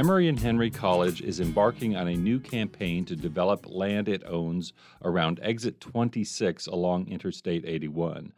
Emory 0.00 0.28
and 0.28 0.40
Henry 0.40 0.70
College 0.70 1.20
is 1.20 1.40
embarking 1.40 1.94
on 1.94 2.08
a 2.08 2.16
new 2.16 2.40
campaign 2.40 3.04
to 3.04 3.14
develop 3.14 3.66
land 3.68 4.08
it 4.08 4.22
owns 4.24 4.72
around 5.04 5.38
Exit 5.42 5.78
26 5.78 6.68
along 6.68 7.06
Interstate 7.06 7.66
81. 7.66 8.32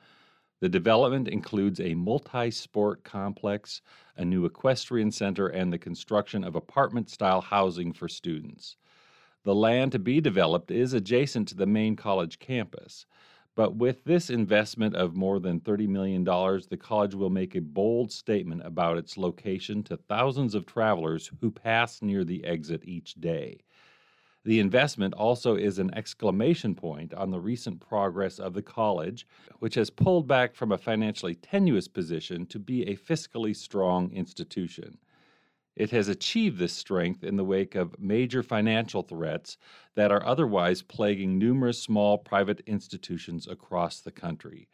The 0.59 0.69
development 0.69 1.29
includes 1.29 1.79
a 1.79 1.95
multi 1.95 2.51
sport 2.51 3.05
complex, 3.05 3.81
a 4.17 4.25
new 4.25 4.45
equestrian 4.45 5.13
center, 5.13 5.47
and 5.47 5.73
the 5.73 5.79
construction 5.79 6.43
of 6.43 6.57
apartment 6.57 7.09
style 7.09 7.41
housing 7.41 7.93
for 7.93 8.09
students. 8.09 8.77
The 9.45 9.55
land 9.55 9.93
to 9.93 10.01
be 10.01 10.21
developed 10.21 10.73
is 10.73 10.95
adjacent 10.95 11.47
to 11.47 11.55
the 11.55 11.65
main 11.65 11.95
college 11.95 12.41
campus. 12.41 13.07
But 13.55 13.77
with 13.77 14.05
this 14.05 14.31
investment 14.31 14.97
of 14.97 15.15
more 15.15 15.39
than 15.39 15.61
$30 15.61 15.87
million, 15.87 16.25
the 16.25 16.79
college 16.81 17.15
will 17.15 17.29
make 17.29 17.55
a 17.55 17.61
bold 17.61 18.11
statement 18.11 18.63
about 18.65 18.97
its 18.97 19.19
location 19.19 19.83
to 19.85 19.97
thousands 19.97 20.55
of 20.55 20.65
travelers 20.65 21.31
who 21.41 21.51
pass 21.51 22.01
near 22.01 22.25
the 22.25 22.45
exit 22.45 22.83
each 22.85 23.15
day. 23.15 23.63
The 24.45 24.59
investment 24.59 25.15
also 25.15 25.55
is 25.55 25.79
an 25.79 25.95
exclamation 25.95 26.75
point 26.75 27.15
on 27.15 27.31
the 27.31 27.41
recent 27.41 27.81
progress 27.81 28.39
of 28.41 28.55
the 28.55 28.63
college, 28.63 29.27
which 29.61 29.77
has 29.77 29.91
pulled 29.91 30.27
back 30.27 30.55
from 30.55 30.73
a 30.73 30.79
financially 30.79 31.35
tenuous 31.35 31.87
position 31.87 32.47
to 32.47 32.59
be 32.59 32.83
a 32.85 32.97
fiscally 32.97 33.55
strong 33.55 34.11
institution. 34.13 34.99
It 35.75 35.91
has 35.91 36.09
achieved 36.09 36.59
this 36.59 36.75
strength 36.75 37.25
in 37.25 37.37
the 37.37 37.45
wake 37.45 37.75
of 37.75 37.99
major 37.99 38.43
financial 38.43 39.03
threats 39.03 39.57
that 39.95 40.13
are 40.13 40.25
otherwise 40.25 40.83
plaguing 40.83 41.39
numerous 41.39 41.83
small 41.83 42.19
private 42.19 42.61
institutions 42.67 43.49
across 43.49 44.01
the 44.01 44.13
country. 44.13 44.69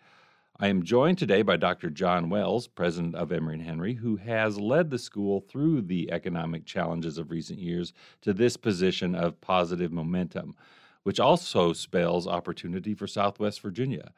I 0.58 0.66
am 0.66 0.82
joined 0.82 1.18
today 1.18 1.42
by 1.42 1.56
Dr. 1.56 1.88
John 1.88 2.30
Wells, 2.30 2.66
president 2.66 3.14
of 3.14 3.30
Emory 3.30 3.54
and 3.54 3.62
Henry, 3.62 3.94
who 3.94 4.16
has 4.16 4.58
led 4.58 4.90
the 4.90 4.98
school 4.98 5.40
through 5.48 5.82
the 5.82 6.10
economic 6.10 6.66
challenges 6.66 7.16
of 7.16 7.30
recent 7.30 7.60
years 7.60 7.92
to 8.22 8.32
this 8.32 8.56
position 8.56 9.14
of 9.14 9.40
positive 9.40 9.92
momentum, 9.92 10.56
which 11.04 11.20
also 11.20 11.72
spells 11.72 12.26
opportunity 12.26 12.92
for 12.92 13.06
Southwest 13.06 13.60
Virginia. 13.60 14.10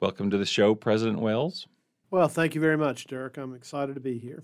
Welcome 0.00 0.30
to 0.30 0.38
the 0.38 0.46
show, 0.46 0.74
President 0.74 1.20
Wells. 1.20 1.68
Well, 2.10 2.26
thank 2.26 2.56
you 2.56 2.60
very 2.60 2.76
much, 2.76 3.06
Derek. 3.06 3.36
I'm 3.36 3.54
excited 3.54 3.94
to 3.94 4.00
be 4.00 4.18
here. 4.18 4.42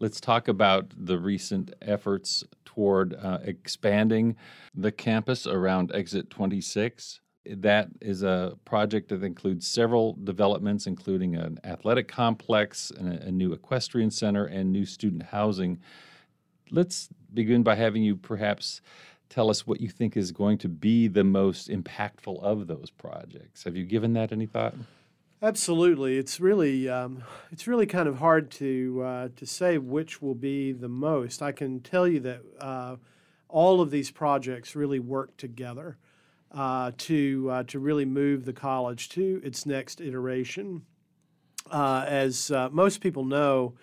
Let's 0.00 0.20
talk 0.20 0.48
about 0.48 0.92
the 0.96 1.18
recent 1.18 1.72
efforts 1.80 2.44
toward 2.64 3.14
uh, 3.14 3.38
expanding 3.44 4.36
the 4.74 4.90
campus 4.90 5.46
around 5.46 5.92
Exit 5.94 6.30
26. 6.30 7.20
That 7.46 7.88
is 8.00 8.22
a 8.22 8.56
project 8.64 9.10
that 9.10 9.22
includes 9.22 9.66
several 9.66 10.16
developments, 10.24 10.86
including 10.86 11.36
an 11.36 11.58
athletic 11.62 12.08
complex, 12.08 12.90
a 12.90 13.30
new 13.30 13.52
equestrian 13.52 14.10
center, 14.10 14.46
and 14.46 14.72
new 14.72 14.86
student 14.86 15.24
housing. 15.24 15.78
Let's 16.70 17.08
begin 17.32 17.62
by 17.62 17.74
having 17.74 18.02
you 18.02 18.16
perhaps 18.16 18.80
tell 19.28 19.50
us 19.50 19.66
what 19.66 19.80
you 19.80 19.88
think 19.88 20.16
is 20.16 20.32
going 20.32 20.58
to 20.58 20.68
be 20.68 21.06
the 21.06 21.24
most 21.24 21.68
impactful 21.68 22.42
of 22.42 22.66
those 22.66 22.90
projects. 22.90 23.64
Have 23.64 23.76
you 23.76 23.84
given 23.84 24.14
that 24.14 24.32
any 24.32 24.46
thought? 24.46 24.74
Absolutely, 25.42 26.16
it's 26.16 26.40
really 26.40 26.88
um, 26.88 27.22
it's 27.50 27.66
really 27.66 27.86
kind 27.86 28.08
of 28.08 28.18
hard 28.18 28.50
to 28.52 29.02
uh, 29.04 29.28
to 29.36 29.44
say 29.44 29.76
which 29.76 30.22
will 30.22 30.34
be 30.34 30.72
the 30.72 30.88
most. 30.88 31.42
I 31.42 31.52
can 31.52 31.80
tell 31.80 32.08
you 32.08 32.20
that 32.20 32.40
uh, 32.60 32.96
all 33.48 33.80
of 33.80 33.90
these 33.90 34.10
projects 34.10 34.74
really 34.74 35.00
work 35.00 35.36
together 35.36 35.98
uh, 36.50 36.92
to 36.98 37.48
uh, 37.50 37.62
to 37.64 37.78
really 37.78 38.06
move 38.06 38.46
the 38.46 38.54
college 38.54 39.10
to 39.10 39.40
its 39.44 39.66
next 39.66 40.00
iteration. 40.00 40.82
Uh, 41.70 42.04
as 42.06 42.50
uh, 42.50 42.68
most 42.70 43.00
people 43.00 43.24
know, 43.24 43.74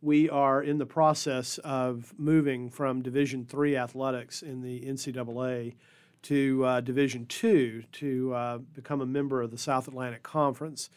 we 0.00 0.28
are 0.30 0.62
in 0.62 0.78
the 0.78 0.86
process 0.86 1.58
of 1.58 2.12
moving 2.16 2.70
from 2.70 3.02
Division 3.02 3.44
three 3.44 3.76
athletics 3.76 4.42
in 4.42 4.62
the 4.62 4.80
NCAA 4.82 5.74
to 6.22 6.64
uh, 6.64 6.80
Division 6.80 7.26
Two 7.26 7.84
to 7.92 8.34
uh, 8.34 8.58
become 8.58 9.00
a 9.00 9.06
member 9.06 9.42
of 9.42 9.50
the 9.50 9.58
South 9.58 9.88
Atlantic 9.88 10.22
Conference. 10.22 10.90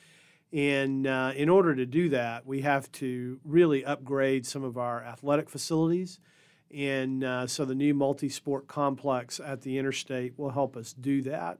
And 0.54 1.08
uh, 1.08 1.32
in 1.36 1.48
order 1.48 1.76
to 1.76 1.86
do 1.86 2.10
that, 2.10 2.46
we 2.46 2.62
have 2.62 2.92
to 2.94 3.40
really 3.46 3.86
upgrade 3.86 4.46
some 4.46 4.64
of 4.64 4.78
our 4.78 5.02
athletic 5.04 5.50
facilities. 5.50 6.20
And 6.76 7.24
uh, 7.24 7.48
so 7.48 7.66
the 7.66 7.76
new 7.76 7.94
multi 7.94 8.30
sport 8.30 8.68
complex 8.68 9.40
at 9.40 9.62
the 9.62 9.78
interstate 9.78 10.38
will 10.38 10.52
help 10.52 10.76
us 10.76 10.94
do 10.94 11.22
that. 11.24 11.60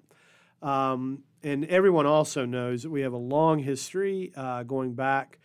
Um, 0.62 1.24
and 1.44 1.66
everyone 1.66 2.06
also 2.06 2.46
knows 2.46 2.84
that 2.84 2.90
we 2.90 3.02
have 3.02 3.14
a 3.14 3.18
long 3.18 3.60
history 3.60 4.32
uh, 4.36 4.64
going 4.64 4.94
back 4.94 5.40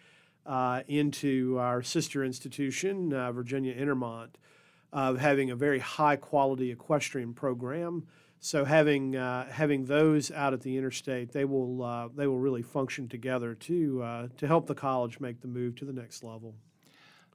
uh, 0.44 0.82
into 0.86 1.56
our 1.58 1.82
sister 1.82 2.24
institution, 2.24 3.10
Virginia 3.32 3.74
Intermont, 3.74 4.30
of 4.96 5.18
having 5.18 5.50
a 5.50 5.56
very 5.56 5.78
high 5.78 6.16
quality 6.16 6.72
equestrian 6.72 7.34
program. 7.34 8.06
So 8.40 8.64
having 8.64 9.14
uh, 9.14 9.46
having 9.50 9.84
those 9.84 10.30
out 10.30 10.54
at 10.54 10.62
the 10.62 10.76
interstate, 10.76 11.32
they 11.32 11.44
will 11.44 11.82
uh, 11.82 12.08
they 12.16 12.26
will 12.26 12.38
really 12.38 12.62
function 12.62 13.06
together 13.06 13.54
to 13.54 14.02
uh, 14.02 14.28
to 14.38 14.46
help 14.46 14.66
the 14.66 14.74
college 14.74 15.20
make 15.20 15.42
the 15.42 15.48
move 15.48 15.76
to 15.76 15.84
the 15.84 15.92
next 15.92 16.24
level. 16.24 16.54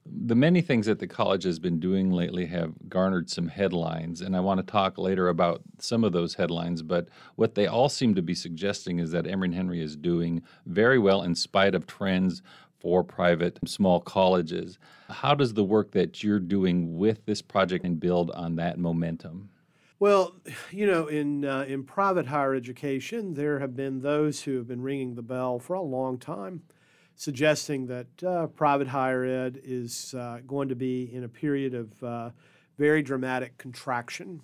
The 0.03 0.35
many 0.35 0.61
things 0.61 0.87
that 0.87 0.97
the 0.97 1.05
college 1.05 1.43
has 1.43 1.59
been 1.59 1.79
doing 1.79 2.09
lately 2.09 2.47
have 2.47 2.89
garnered 2.89 3.29
some 3.29 3.49
headlines, 3.49 4.21
and 4.21 4.35
I 4.35 4.39
want 4.39 4.59
to 4.59 4.65
talk 4.65 4.97
later 4.97 5.29
about 5.29 5.61
some 5.77 6.03
of 6.03 6.11
those 6.11 6.33
headlines. 6.33 6.81
But 6.81 7.09
what 7.35 7.53
they 7.53 7.67
all 7.67 7.89
seem 7.89 8.15
to 8.15 8.23
be 8.23 8.33
suggesting 8.33 8.97
is 8.97 9.11
that 9.11 9.27
Emory 9.27 9.53
Henry 9.53 9.81
is 9.81 9.95
doing 9.95 10.41
very 10.65 10.97
well 10.97 11.21
in 11.21 11.35
spite 11.35 11.75
of 11.75 11.85
trends 11.85 12.41
for 12.81 13.03
private 13.03 13.59
small 13.65 13.99
colleges. 13.99 14.79
How 15.09 15.35
does 15.35 15.53
the 15.53 15.63
work 15.63 15.91
that 15.91 16.23
you're 16.23 16.39
doing 16.39 16.97
with 16.97 17.25
this 17.25 17.41
project 17.41 17.85
and 17.85 17.99
build 17.99 18.31
on 18.31 18.55
that 18.55 18.79
momentum? 18.79 19.49
Well, 19.99 20.35
you 20.71 20.87
know, 20.87 21.05
in 21.05 21.45
uh, 21.45 21.65
in 21.67 21.83
private 21.83 22.25
higher 22.25 22.55
education, 22.55 23.35
there 23.35 23.59
have 23.59 23.75
been 23.75 24.01
those 24.01 24.41
who 24.41 24.57
have 24.57 24.67
been 24.67 24.81
ringing 24.81 25.13
the 25.13 25.21
bell 25.21 25.59
for 25.59 25.75
a 25.75 25.81
long 25.81 26.17
time, 26.17 26.63
suggesting 27.15 27.85
that 27.85 28.23
uh, 28.23 28.47
private 28.47 28.87
higher 28.87 29.23
ed 29.23 29.61
is 29.63 30.15
uh, 30.15 30.39
going 30.47 30.69
to 30.69 30.75
be 30.75 31.13
in 31.13 31.23
a 31.23 31.29
period 31.29 31.75
of 31.75 32.03
uh, 32.03 32.29
very 32.79 33.03
dramatic 33.03 33.59
contraction. 33.59 34.41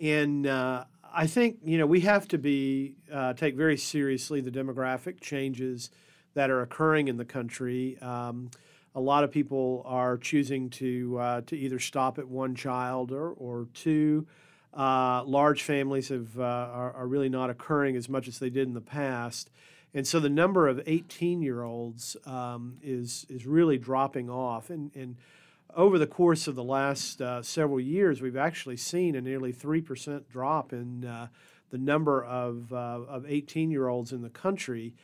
And 0.00 0.46
uh, 0.46 0.84
I 1.12 1.26
think 1.26 1.58
you 1.64 1.78
know 1.78 1.86
we 1.86 2.00
have 2.00 2.28
to 2.28 2.38
be 2.38 2.94
uh, 3.12 3.32
take 3.32 3.56
very 3.56 3.76
seriously 3.76 4.40
the 4.40 4.52
demographic 4.52 5.20
changes 5.20 5.90
that 6.34 6.50
are 6.50 6.62
occurring 6.62 7.08
in 7.08 7.16
the 7.16 7.24
country. 7.24 7.98
Um, 8.00 8.50
a 8.94 9.00
lot 9.00 9.24
of 9.24 9.30
people 9.30 9.82
are 9.86 10.18
choosing 10.18 10.68
to 10.70 11.18
uh, 11.18 11.40
to 11.42 11.56
either 11.56 11.78
stop 11.78 12.18
at 12.18 12.28
one 12.28 12.54
child 12.54 13.12
or 13.12 13.30
or 13.30 13.68
two. 13.74 14.26
Uh, 14.74 15.22
large 15.24 15.62
families 15.62 16.08
have 16.08 16.38
uh, 16.38 16.42
are, 16.42 16.92
are, 16.94 17.06
really 17.06 17.28
not 17.28 17.50
occurring 17.50 17.94
as 17.94 18.08
much 18.08 18.26
as 18.26 18.38
they 18.38 18.48
did 18.48 18.66
in 18.66 18.74
the 18.74 18.80
past, 18.80 19.50
and 19.92 20.06
so 20.06 20.18
the 20.18 20.30
number 20.30 20.66
of 20.66 20.80
18 20.86 21.42
year 21.42 21.62
olds 21.62 22.16
um, 22.26 22.78
is 22.82 23.26
is 23.28 23.46
really 23.46 23.78
dropping 23.78 24.30
off. 24.30 24.70
And 24.70 24.90
and 24.94 25.16
over 25.74 25.98
the 25.98 26.06
course 26.06 26.46
of 26.46 26.54
the 26.54 26.64
last 26.64 27.20
uh, 27.20 27.42
several 27.42 27.80
years, 27.80 28.20
we've 28.20 28.36
actually 28.36 28.76
seen 28.76 29.14
a 29.14 29.20
nearly 29.20 29.52
three 29.52 29.80
percent 29.80 30.30
drop 30.30 30.72
in 30.72 31.04
uh, 31.04 31.28
the 31.70 31.78
number 31.78 32.24
of 32.24 32.72
uh, 32.72 33.00
of 33.08 33.24
18 33.26 33.70
year 33.70 33.88
olds 33.88 34.12
in 34.12 34.22
the 34.22 34.30
country. 34.30 34.94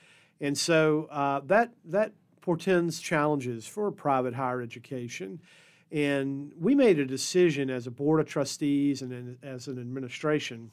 And 0.41 0.57
so 0.57 1.09
that 1.47 1.73
that 1.87 2.13
portends 2.41 3.01
challenges 3.01 3.67
for 3.67 3.91
private 3.91 4.35
higher 4.35 4.63
education. 4.63 5.41
And 5.91 6.53
we 6.59 6.75
made 6.75 6.99
a 6.99 7.05
decision 7.05 7.71
as 7.71 7.87
a 7.87 7.91
board 7.91 8.21
of 8.21 8.27
trustees 8.27 9.03
and 9.03 9.39
as 9.43 9.69
an 9.69 9.79
administration. 9.79 10.71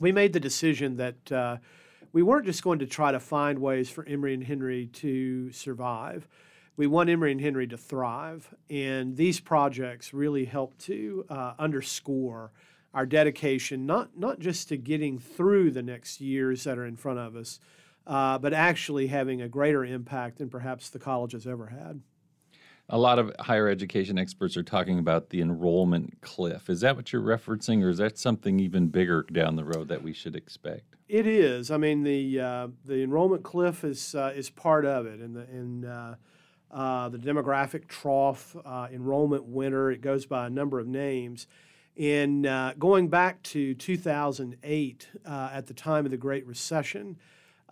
We 0.00 0.12
made 0.12 0.32
the 0.32 0.40
decision 0.40 0.96
that 0.96 1.32
uh, 1.32 1.56
we 2.12 2.22
weren't 2.22 2.46
just 2.46 2.62
going 2.62 2.78
to 2.80 2.86
try 2.86 3.12
to 3.12 3.20
find 3.20 3.58
ways 3.58 3.88
for 3.88 4.04
Emory 4.06 4.34
and 4.34 4.44
Henry 4.44 4.86
to 4.86 5.52
survive. 5.52 6.26
We 6.76 6.86
want 6.86 7.10
Emory 7.10 7.32
and 7.32 7.40
Henry 7.40 7.66
to 7.68 7.76
thrive. 7.76 8.54
And 8.70 9.16
these 9.16 9.38
projects 9.40 10.14
really 10.14 10.44
help 10.44 10.76
to 10.80 11.26
uh, 11.28 11.54
underscore 11.58 12.52
our 12.94 13.06
dedication, 13.06 13.86
not, 13.86 14.18
not 14.18 14.40
just 14.40 14.68
to 14.68 14.76
getting 14.76 15.18
through 15.18 15.70
the 15.70 15.82
next 15.82 16.20
years 16.20 16.64
that 16.64 16.78
are 16.78 16.86
in 16.86 16.96
front 16.96 17.18
of 17.18 17.36
us, 17.36 17.60
uh, 18.06 18.38
but 18.38 18.52
actually 18.52 19.06
having 19.08 19.42
a 19.42 19.48
greater 19.48 19.84
impact 19.84 20.38
than 20.38 20.48
perhaps 20.48 20.90
the 20.90 20.98
college 20.98 21.32
has 21.32 21.46
ever 21.46 21.66
had. 21.66 22.00
A 22.88 22.98
lot 22.98 23.18
of 23.18 23.32
higher 23.38 23.68
education 23.68 24.18
experts 24.18 24.56
are 24.56 24.62
talking 24.62 24.98
about 24.98 25.30
the 25.30 25.40
enrollment 25.40 26.20
cliff. 26.20 26.68
Is 26.68 26.80
that 26.80 26.96
what 26.96 27.12
you're 27.12 27.22
referencing, 27.22 27.82
or 27.82 27.88
is 27.88 27.98
that 27.98 28.18
something 28.18 28.58
even 28.60 28.88
bigger 28.88 29.24
down 29.32 29.56
the 29.56 29.64
road 29.64 29.88
that 29.88 30.02
we 30.02 30.12
should 30.12 30.34
expect? 30.34 30.96
It 31.08 31.26
is. 31.26 31.70
I 31.70 31.76
mean, 31.76 32.02
the 32.02 32.40
uh, 32.40 32.68
the 32.84 33.02
enrollment 33.02 33.44
cliff 33.44 33.84
is 33.84 34.14
uh, 34.14 34.32
is 34.34 34.50
part 34.50 34.84
of 34.84 35.06
it, 35.06 35.20
and 35.20 35.36
the 35.36 35.42
and 35.42 35.84
uh, 35.84 36.14
uh 36.70 37.08
the 37.08 37.18
demographic 37.18 37.86
trough, 37.86 38.56
uh, 38.64 38.88
enrollment 38.92 39.44
winter. 39.44 39.90
It 39.90 40.00
goes 40.00 40.26
by 40.26 40.46
a 40.46 40.50
number 40.50 40.80
of 40.80 40.86
names. 40.86 41.46
And 41.96 42.46
uh, 42.46 42.72
going 42.78 43.08
back 43.08 43.42
to 43.42 43.74
2008, 43.74 45.08
at 45.26 45.66
the 45.66 45.74
time 45.74 46.06
of 46.06 46.10
the 46.10 46.16
Great 46.16 46.46
Recession, 46.46 47.18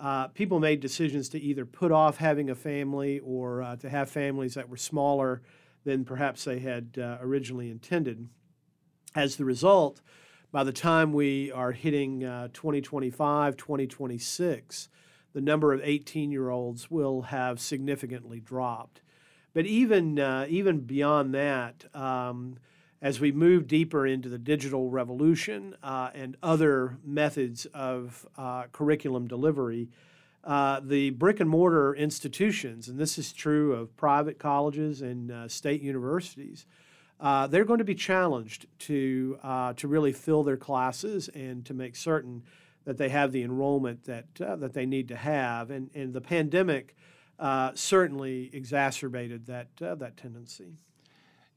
uh, 0.00 0.28
people 0.28 0.60
made 0.60 0.80
decisions 0.80 1.28
to 1.28 1.40
either 1.40 1.66
put 1.66 1.92
off 1.92 2.16
having 2.16 2.48
a 2.48 2.54
family 2.54 3.18
or 3.20 3.62
uh, 3.62 3.76
to 3.76 3.88
have 3.90 4.08
families 4.08 4.54
that 4.54 4.68
were 4.68 4.76
smaller 4.76 5.42
than 5.84 6.04
perhaps 6.04 6.44
they 6.44 6.58
had 6.58 6.98
uh, 6.98 7.18
originally 7.20 7.70
intended. 7.70 8.28
As 9.14 9.36
the 9.36 9.44
result, 9.44 10.00
by 10.52 10.64
the 10.64 10.72
time 10.72 11.12
we 11.12 11.52
are 11.52 11.72
hitting 11.72 12.24
uh, 12.24 12.48
2025, 12.52 13.56
2026, 13.56 14.88
the 15.32 15.40
number 15.40 15.72
of 15.72 15.80
18 15.84 16.32
year 16.32 16.50
olds 16.50 16.90
will 16.90 17.22
have 17.22 17.60
significantly 17.60 18.40
dropped. 18.40 19.02
But 19.52 19.66
even, 19.66 20.18
uh, 20.18 20.46
even 20.48 20.80
beyond 20.80 21.34
that, 21.34 21.84
um, 21.94 22.56
as 23.02 23.18
we 23.18 23.32
move 23.32 23.66
deeper 23.66 24.06
into 24.06 24.28
the 24.28 24.38
digital 24.38 24.90
revolution 24.90 25.74
uh, 25.82 26.10
and 26.14 26.36
other 26.42 26.98
methods 27.04 27.66
of 27.66 28.26
uh, 28.36 28.64
curriculum 28.72 29.26
delivery, 29.26 29.88
uh, 30.44 30.80
the 30.82 31.10
brick 31.10 31.40
and 31.40 31.48
mortar 31.48 31.94
institutions, 31.94 32.88
and 32.88 32.98
this 32.98 33.18
is 33.18 33.32
true 33.32 33.72
of 33.72 33.96
private 33.96 34.38
colleges 34.38 35.00
and 35.00 35.30
uh, 35.30 35.48
state 35.48 35.80
universities, 35.82 36.66
uh, 37.20 37.46
they're 37.46 37.64
going 37.64 37.78
to 37.78 37.84
be 37.84 37.94
challenged 37.94 38.66
to, 38.78 39.38
uh, 39.42 39.72
to 39.74 39.86
really 39.88 40.12
fill 40.12 40.42
their 40.42 40.56
classes 40.56 41.28
and 41.28 41.64
to 41.66 41.74
make 41.74 41.94
certain 41.96 42.42
that 42.84 42.96
they 42.96 43.10
have 43.10 43.32
the 43.32 43.42
enrollment 43.42 44.04
that, 44.04 44.24
that 44.34 44.72
they 44.72 44.86
need 44.86 45.08
to 45.08 45.16
have. 45.16 45.70
And, 45.70 45.90
and 45.94 46.14
the 46.14 46.20
pandemic 46.20 46.96
certainly 47.74 48.50
exacerbated 48.54 49.46
that, 49.46 49.68
that 49.78 50.16
tendency 50.16 50.76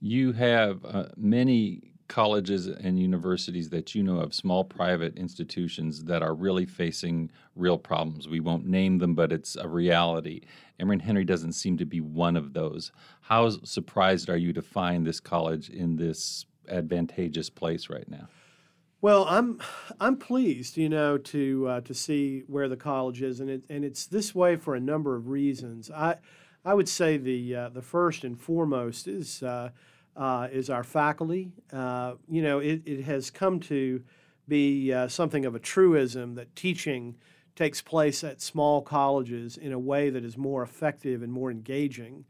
you 0.04 0.34
have 0.34 0.84
uh, 0.84 1.06
many 1.16 1.82
colleges 2.10 2.68
and 2.68 3.00
universities 3.00 3.70
that 3.70 3.96
you 3.96 4.04
know 4.04 4.20
of, 4.20 4.34
small 4.34 4.66
private 4.66 5.18
institutions 5.18 6.04
that 6.04 6.22
are 6.22 6.36
really 6.36 6.66
facing 6.66 7.32
real 7.56 7.78
problems. 7.78 8.28
We 8.28 8.42
won't 8.42 8.66
name 8.66 8.98
them, 8.98 9.16
but 9.16 9.32
it's 9.32 9.56
a 9.56 9.66
reality. 9.66 10.42
Emory 10.78 11.00
Henry 11.00 11.24
doesn't 11.24 11.54
seem 11.54 11.78
to 11.78 11.86
be 11.86 12.02
one 12.02 12.36
of 12.36 12.52
those. 12.52 12.92
How 13.22 13.50
surprised 13.50 14.30
are 14.30 14.36
you 14.36 14.52
to 14.52 14.62
find 14.62 15.08
this 15.08 15.22
college 15.22 15.70
in 15.70 15.96
this 15.96 16.48
advantageous 16.68 17.50
place 17.50 17.90
right 17.90 18.08
now? 18.10 18.28
Well, 19.00 19.26
I'm 19.30 19.62
I'm 20.02 20.18
pleased, 20.18 20.76
you 20.76 20.90
know, 20.90 21.18
to 21.18 21.68
uh, 21.70 21.82
to 21.82 21.94
see 21.94 22.44
where 22.48 22.68
the 22.68 22.78
college 22.78 23.22
is, 23.22 23.40
and 23.40 23.50
it 23.50 23.64
and 23.70 23.86
it's 23.86 24.06
this 24.06 24.36
way 24.36 24.58
for 24.58 24.76
a 24.76 24.82
number 24.82 25.16
of 25.16 25.30
reasons. 25.30 25.90
I 25.90 26.18
I 26.66 26.74
would 26.74 26.90
say 26.90 27.16
the 27.16 27.56
uh, 27.56 27.70
the 27.70 27.82
first 27.82 28.26
and 28.26 28.40
foremost 28.40 29.08
is 29.08 29.42
uh, 30.15 30.48
is 30.51 30.69
our 30.69 30.83
faculty. 30.83 31.51
Uh, 31.71 32.13
you 32.30 32.42
know, 32.42 32.60
it, 32.60 32.81
it 32.86 33.04
has 33.04 33.30
come 33.30 33.60
to 33.62 34.04
be 34.48 34.94
uh, 34.94 35.07
something 35.07 35.45
of 35.45 35.56
a 35.56 35.60
truism 35.60 36.36
that 36.36 36.56
teaching 36.56 37.15
takes 37.56 37.81
place 37.81 38.24
at 38.24 38.42
small 38.42 38.81
colleges 38.81 39.57
in 39.57 39.71
a 39.71 39.80
way 39.80 40.10
that 40.10 40.24
is 40.24 40.38
more 40.38 40.63
effective 40.63 41.21
and 41.21 41.31
more 41.31 41.51
engaging 41.51 42.25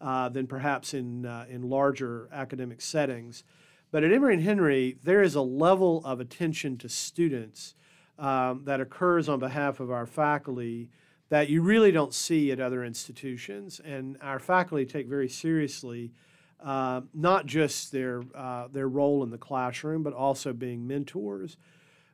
uh, 0.00 0.28
than 0.28 0.46
perhaps 0.46 0.94
in, 0.94 1.26
uh, 1.26 1.44
in 1.48 1.68
larger 1.68 2.28
academic 2.32 2.80
settings. 2.80 3.42
But 3.90 4.04
at 4.04 4.12
Emory 4.12 4.34
and 4.34 4.42
Henry, 4.42 4.98
there 5.02 5.22
is 5.22 5.34
a 5.34 5.42
level 5.42 6.02
of 6.04 6.20
attention 6.20 6.76
to 6.78 6.88
students 6.88 7.74
um, 8.18 8.62
that 8.64 8.80
occurs 8.80 9.28
on 9.28 9.38
behalf 9.38 9.80
of 9.80 9.90
our 9.90 10.06
faculty 10.06 10.90
that 11.30 11.48
you 11.48 11.62
really 11.62 11.92
don't 11.92 12.14
see 12.14 12.50
at 12.52 12.60
other 12.60 12.84
institutions. 12.84 13.80
And 13.84 14.16
our 14.22 14.38
faculty 14.38 14.86
take 14.86 15.08
very 15.08 15.28
seriously 15.28 16.12
uh, 16.62 17.02
not 17.14 17.46
just 17.46 17.92
their 17.92 18.22
uh, 18.34 18.68
their 18.72 18.88
role 18.88 19.22
in 19.22 19.30
the 19.30 19.38
classroom, 19.38 20.02
but 20.02 20.12
also 20.12 20.52
being 20.52 20.86
mentors. 20.86 21.56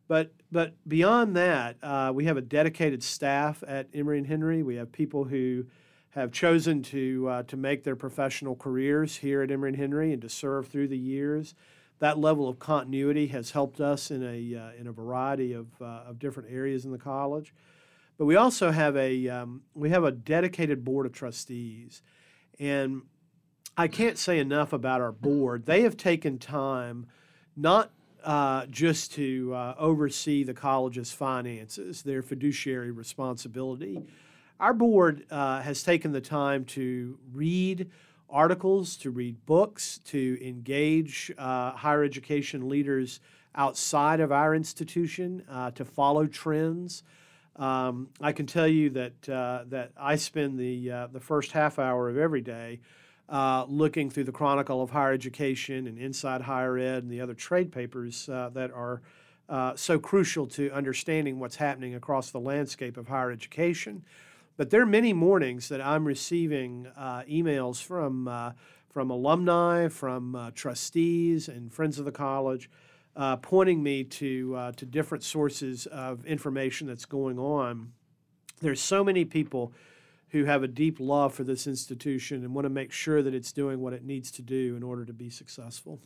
But 0.06 0.32
but 0.52 0.74
beyond 0.86 1.36
that, 1.36 1.76
uh, 1.82 2.12
we 2.14 2.26
have 2.26 2.36
a 2.36 2.42
dedicated 2.42 3.02
staff 3.02 3.64
at 3.66 3.88
Emory 3.94 4.18
and 4.18 4.26
Henry. 4.26 4.62
We 4.62 4.76
have 4.76 4.92
people 4.92 5.24
who 5.24 5.66
have 6.10 6.30
chosen 6.30 6.82
to 6.82 7.28
uh, 7.28 7.42
to 7.44 7.56
make 7.56 7.84
their 7.84 7.96
professional 7.96 8.54
careers 8.54 9.16
here 9.16 9.42
at 9.42 9.50
Emory 9.50 9.70
and 9.70 9.78
Henry 9.78 10.12
and 10.12 10.20
to 10.22 10.28
serve 10.28 10.68
through 10.68 10.88
the 10.88 10.98
years. 10.98 11.54
That 12.00 12.18
level 12.18 12.48
of 12.48 12.58
continuity 12.58 13.28
has 13.28 13.52
helped 13.52 13.80
us 13.80 14.10
in 14.10 14.22
a 14.22 14.60
uh, 14.60 14.78
in 14.78 14.86
a 14.86 14.92
variety 14.92 15.54
of 15.54 15.68
of 15.80 16.18
different 16.18 16.50
areas 16.50 16.84
in 16.84 16.92
the 16.92 16.98
college. 16.98 17.54
But 18.18 18.26
we 18.26 18.36
also 18.36 18.70
have 18.70 18.96
a 18.96 19.28
um, 19.28 19.62
we 19.74 19.90
have 19.90 20.04
a 20.04 20.12
dedicated 20.12 20.84
board 20.84 21.06
of 21.06 21.12
trustees, 21.12 22.02
and 22.60 23.02
I 23.76 23.88
can't 23.88 24.16
say 24.16 24.38
enough 24.38 24.72
about 24.72 25.00
our 25.00 25.10
board. 25.10 25.66
They 25.66 25.82
have 25.82 25.96
taken 25.96 26.38
time 26.38 27.06
not 27.56 27.90
uh, 28.22 28.66
just 28.66 29.12
to 29.14 29.52
uh, 29.52 29.74
oversee 29.78 30.44
the 30.44 30.54
college's 30.54 31.10
finances, 31.10 32.02
their 32.02 32.22
fiduciary 32.22 32.92
responsibility. 32.92 34.00
Our 34.60 34.74
board 34.74 35.26
uh, 35.30 35.60
has 35.60 35.82
taken 35.82 36.12
the 36.12 36.20
time 36.20 36.64
to 36.66 37.18
read 37.32 37.90
articles, 38.30 38.96
to 38.98 39.10
read 39.10 39.44
books, 39.44 39.98
to 40.06 40.38
engage 40.40 41.32
uh, 41.36 41.72
higher 41.72 42.04
education 42.04 42.68
leaders 42.68 43.18
outside 43.56 44.20
of 44.20 44.30
our 44.30 44.54
institution, 44.54 45.42
uh, 45.50 45.72
to 45.72 45.84
follow 45.84 46.26
trends. 46.26 47.02
Um, 47.56 48.08
I 48.20 48.32
can 48.32 48.46
tell 48.46 48.68
you 48.68 48.90
that 48.90 49.28
uh, 49.28 49.64
that 49.68 49.90
I 49.96 50.16
spend 50.16 50.58
the 50.58 51.08
the 51.12 51.20
first 51.20 51.52
half 51.52 51.78
hour 51.80 52.08
of 52.08 52.16
every 52.16 52.40
day 52.40 52.80
uh, 53.28 53.64
looking 53.68 54.10
through 54.10 54.24
the 54.24 54.32
Chronicle 54.32 54.82
of 54.82 54.90
Higher 54.90 55.12
Education 55.12 55.86
and 55.86 55.98
Inside 55.98 56.42
Higher 56.42 56.78
Ed 56.78 57.02
and 57.04 57.10
the 57.10 57.20
other 57.20 57.34
trade 57.34 57.72
papers 57.72 58.28
uh, 58.28 58.50
that 58.52 58.70
are 58.70 59.00
uh, 59.48 59.74
so 59.76 59.98
crucial 59.98 60.46
to 60.46 60.70
understanding 60.70 61.38
what's 61.38 61.56
happening 61.56 61.94
across 61.94 62.30
the 62.30 62.40
landscape 62.40 62.96
of 62.96 63.08
higher 63.08 63.30
education. 63.30 64.04
But 64.56 64.70
there 64.70 64.80
are 64.82 64.86
many 64.86 65.12
mornings 65.12 65.68
that 65.68 65.80
I'm 65.80 66.04
receiving 66.04 66.86
uh, 66.96 67.22
emails 67.22 67.82
from, 67.82 68.28
uh, 68.28 68.52
from 68.90 69.10
alumni, 69.10 69.88
from 69.88 70.36
uh, 70.36 70.50
trustees, 70.54 71.48
and 71.48 71.72
friends 71.72 71.98
of 71.98 72.04
the 72.04 72.12
college. 72.12 72.70
pointing 73.42 73.82
me 73.82 74.04
to 74.04 74.72
to 74.76 74.86
different 74.86 75.24
sources 75.24 75.86
of 75.86 76.24
information 76.26 76.86
that's 76.86 77.04
going 77.04 77.38
on. 77.38 77.92
There's 78.60 78.80
so 78.80 79.04
many 79.04 79.24
people 79.24 79.72
who 80.34 80.46
have 80.46 80.64
a 80.64 80.68
deep 80.68 80.98
love 80.98 81.32
for 81.32 81.44
this 81.44 81.64
institution 81.64 82.42
and 82.42 82.52
want 82.52 82.64
to 82.64 82.68
make 82.68 82.90
sure 82.90 83.22
that 83.22 83.32
it's 83.32 83.52
doing 83.52 83.80
what 83.80 83.92
it 83.92 84.04
needs 84.04 84.32
to 84.32 84.42
do 84.42 84.74
in 84.74 84.82
order 84.82 85.04
to 85.04 85.12
be 85.12 85.30
successful. 85.30 86.00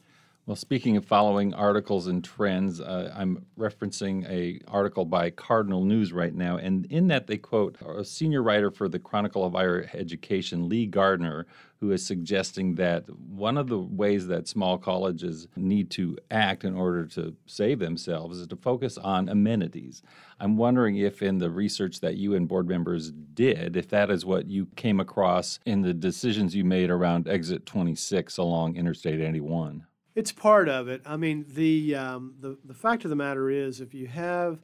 Well, 0.48 0.56
speaking 0.56 0.96
of 0.96 1.04
following 1.04 1.52
articles 1.52 2.06
and 2.06 2.24
trends, 2.24 2.80
uh, 2.80 3.12
I'm 3.14 3.44
referencing 3.58 4.26
a 4.30 4.58
article 4.66 5.04
by 5.04 5.28
Cardinal 5.28 5.84
News 5.84 6.10
right 6.10 6.34
now, 6.34 6.56
and 6.56 6.86
in 6.86 7.08
that 7.08 7.26
they 7.26 7.36
quote 7.36 7.76
a 7.82 8.02
senior 8.02 8.42
writer 8.42 8.70
for 8.70 8.88
the 8.88 8.98
Chronicle 8.98 9.44
of 9.44 9.52
Higher 9.52 9.90
Education, 9.92 10.66
Lee 10.66 10.86
Gardner, 10.86 11.44
who 11.80 11.92
is 11.92 12.02
suggesting 12.02 12.76
that 12.76 13.10
one 13.10 13.58
of 13.58 13.68
the 13.68 13.78
ways 13.78 14.26
that 14.28 14.48
small 14.48 14.78
colleges 14.78 15.48
need 15.54 15.90
to 15.90 16.16
act 16.30 16.64
in 16.64 16.74
order 16.74 17.04
to 17.08 17.36
save 17.44 17.78
themselves 17.78 18.38
is 18.38 18.46
to 18.46 18.56
focus 18.56 18.96
on 18.96 19.28
amenities. 19.28 20.00
I'm 20.40 20.56
wondering 20.56 20.96
if, 20.96 21.20
in 21.20 21.36
the 21.36 21.50
research 21.50 22.00
that 22.00 22.16
you 22.16 22.34
and 22.34 22.48
board 22.48 22.66
members 22.66 23.12
did, 23.12 23.76
if 23.76 23.88
that 23.88 24.08
is 24.10 24.24
what 24.24 24.48
you 24.48 24.68
came 24.76 24.98
across 24.98 25.60
in 25.66 25.82
the 25.82 25.92
decisions 25.92 26.54
you 26.54 26.64
made 26.64 26.88
around 26.88 27.28
Exit 27.28 27.66
26 27.66 28.38
along 28.38 28.76
Interstate 28.76 29.20
81. 29.20 29.84
It's 30.18 30.32
part 30.32 30.68
of 30.68 30.88
it. 30.88 31.00
I 31.06 31.16
mean, 31.16 31.46
the 31.48 31.94
um, 31.94 32.34
the 32.40 32.58
the 32.64 32.74
fact 32.74 33.04
of 33.04 33.10
the 33.10 33.14
matter 33.14 33.48
is, 33.50 33.80
if 33.80 33.94
you 33.94 34.08
have 34.08 34.58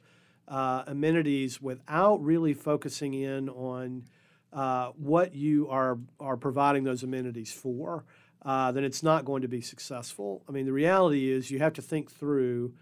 uh, 0.49 0.83
amenities 0.85 1.61
without 1.61 2.21
really 2.21 2.53
focusing 2.53 3.13
in 3.13 3.47
on 3.47 4.03
uh, 4.51 4.89
what 4.97 5.33
you 5.33 5.69
are 5.69 5.97
are 6.19 6.35
providing 6.35 6.83
those 6.83 7.03
amenities 7.03 7.53
for, 7.53 8.03
uh, 8.41 8.73
then 8.73 8.83
it's 8.83 9.01
not 9.01 9.23
going 9.23 9.43
to 9.43 9.47
be 9.47 9.61
successful. 9.61 10.43
I 10.49 10.51
mean, 10.51 10.65
the 10.65 10.73
reality 10.73 11.31
is 11.31 11.49
you 11.49 11.59
have 11.59 11.71
to 11.75 11.81
think 11.81 12.11
through 12.11 12.73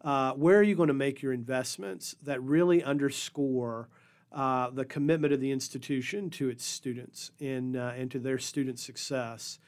uh, 0.00 0.32
where 0.32 0.58
are 0.58 0.62
you 0.62 0.74
going 0.74 0.88
to 0.88 0.94
make 0.94 1.20
your 1.20 1.34
investments 1.34 2.16
that 2.22 2.42
really 2.42 2.82
underscore 2.82 3.90
uh, 4.32 4.70
the 4.70 4.86
commitment 4.86 5.34
of 5.34 5.40
the 5.40 5.50
institution 5.50 6.30
to 6.30 6.48
its 6.48 6.64
students 6.64 7.30
and 7.42 7.76
uh, 7.76 7.92
and 7.94 8.10
to 8.10 8.18
their 8.18 8.38
student 8.38 8.78
success 8.78 9.58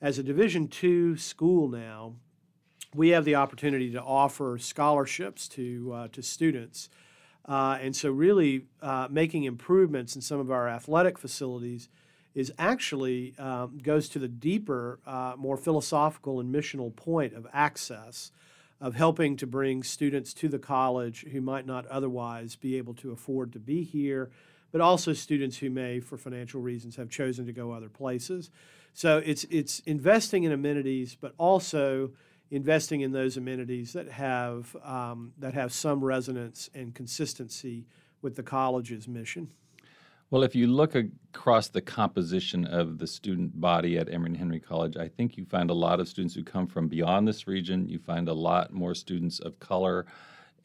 as 0.00 0.18
a 0.18 0.22
Division 0.22 0.68
two 0.68 1.16
school 1.16 1.68
now, 1.68 2.14
we 2.94 3.10
have 3.10 3.24
the 3.24 3.34
opportunity 3.36 3.90
to 3.92 4.02
offer 4.02 4.58
scholarships 4.58 5.48
to 5.48 5.92
uh, 5.94 6.08
to 6.08 6.22
students, 6.22 6.88
uh, 7.46 7.78
and 7.80 7.94
so 7.94 8.10
really 8.10 8.66
uh, 8.82 9.08
making 9.10 9.44
improvements 9.44 10.16
in 10.16 10.22
some 10.22 10.40
of 10.40 10.50
our 10.50 10.68
athletic 10.68 11.18
facilities 11.18 11.88
is 12.34 12.52
actually 12.58 13.34
um, 13.38 13.78
goes 13.82 14.08
to 14.08 14.18
the 14.18 14.28
deeper, 14.28 15.00
uh, 15.06 15.34
more 15.36 15.56
philosophical 15.56 16.40
and 16.40 16.54
missional 16.54 16.94
point 16.94 17.34
of 17.34 17.46
access, 17.52 18.30
of 18.80 18.94
helping 18.94 19.36
to 19.36 19.46
bring 19.46 19.82
students 19.82 20.32
to 20.32 20.48
the 20.48 20.58
college 20.58 21.26
who 21.32 21.40
might 21.40 21.66
not 21.66 21.86
otherwise 21.86 22.56
be 22.56 22.78
able 22.78 22.94
to 22.94 23.10
afford 23.10 23.52
to 23.52 23.58
be 23.58 23.82
here, 23.82 24.30
but 24.72 24.80
also 24.80 25.12
students 25.12 25.58
who 25.58 25.68
may, 25.68 26.00
for 26.00 26.16
financial 26.16 26.60
reasons, 26.60 26.96
have 26.96 27.10
chosen 27.10 27.46
to 27.46 27.52
go 27.52 27.72
other 27.72 27.88
places. 27.88 28.50
So 28.94 29.22
it's 29.24 29.44
it's 29.44 29.80
investing 29.80 30.44
in 30.44 30.52
amenities, 30.52 31.16
but 31.20 31.34
also 31.38 32.10
investing 32.50 33.00
in 33.00 33.12
those 33.12 33.36
amenities 33.36 33.92
that 33.92 34.08
have 34.08 34.76
um, 34.84 35.32
that 35.38 35.54
have 35.54 35.72
some 35.72 36.04
resonance 36.04 36.68
and 36.74 36.94
consistency 36.94 37.86
with 38.22 38.36
the 38.36 38.42
college's 38.42 39.08
mission. 39.08 39.50
Well, 40.30 40.44
if 40.44 40.54
you 40.54 40.68
look 40.68 40.94
across 40.94 41.68
the 41.68 41.80
composition 41.80 42.64
of 42.64 42.98
the 42.98 43.06
student 43.06 43.60
body 43.60 43.98
at 43.98 44.08
Emory 44.08 44.28
and 44.28 44.36
Henry 44.36 44.60
College, 44.60 44.96
I 44.96 45.08
think 45.08 45.36
you 45.36 45.44
find 45.44 45.70
a 45.70 45.74
lot 45.74 45.98
of 45.98 46.06
students 46.06 46.36
who 46.36 46.44
come 46.44 46.68
from 46.68 46.86
beyond 46.86 47.26
this 47.26 47.48
region. 47.48 47.88
You 47.88 47.98
find 47.98 48.28
a 48.28 48.32
lot 48.32 48.72
more 48.72 48.94
students 48.94 49.40
of 49.40 49.58
color. 49.58 50.06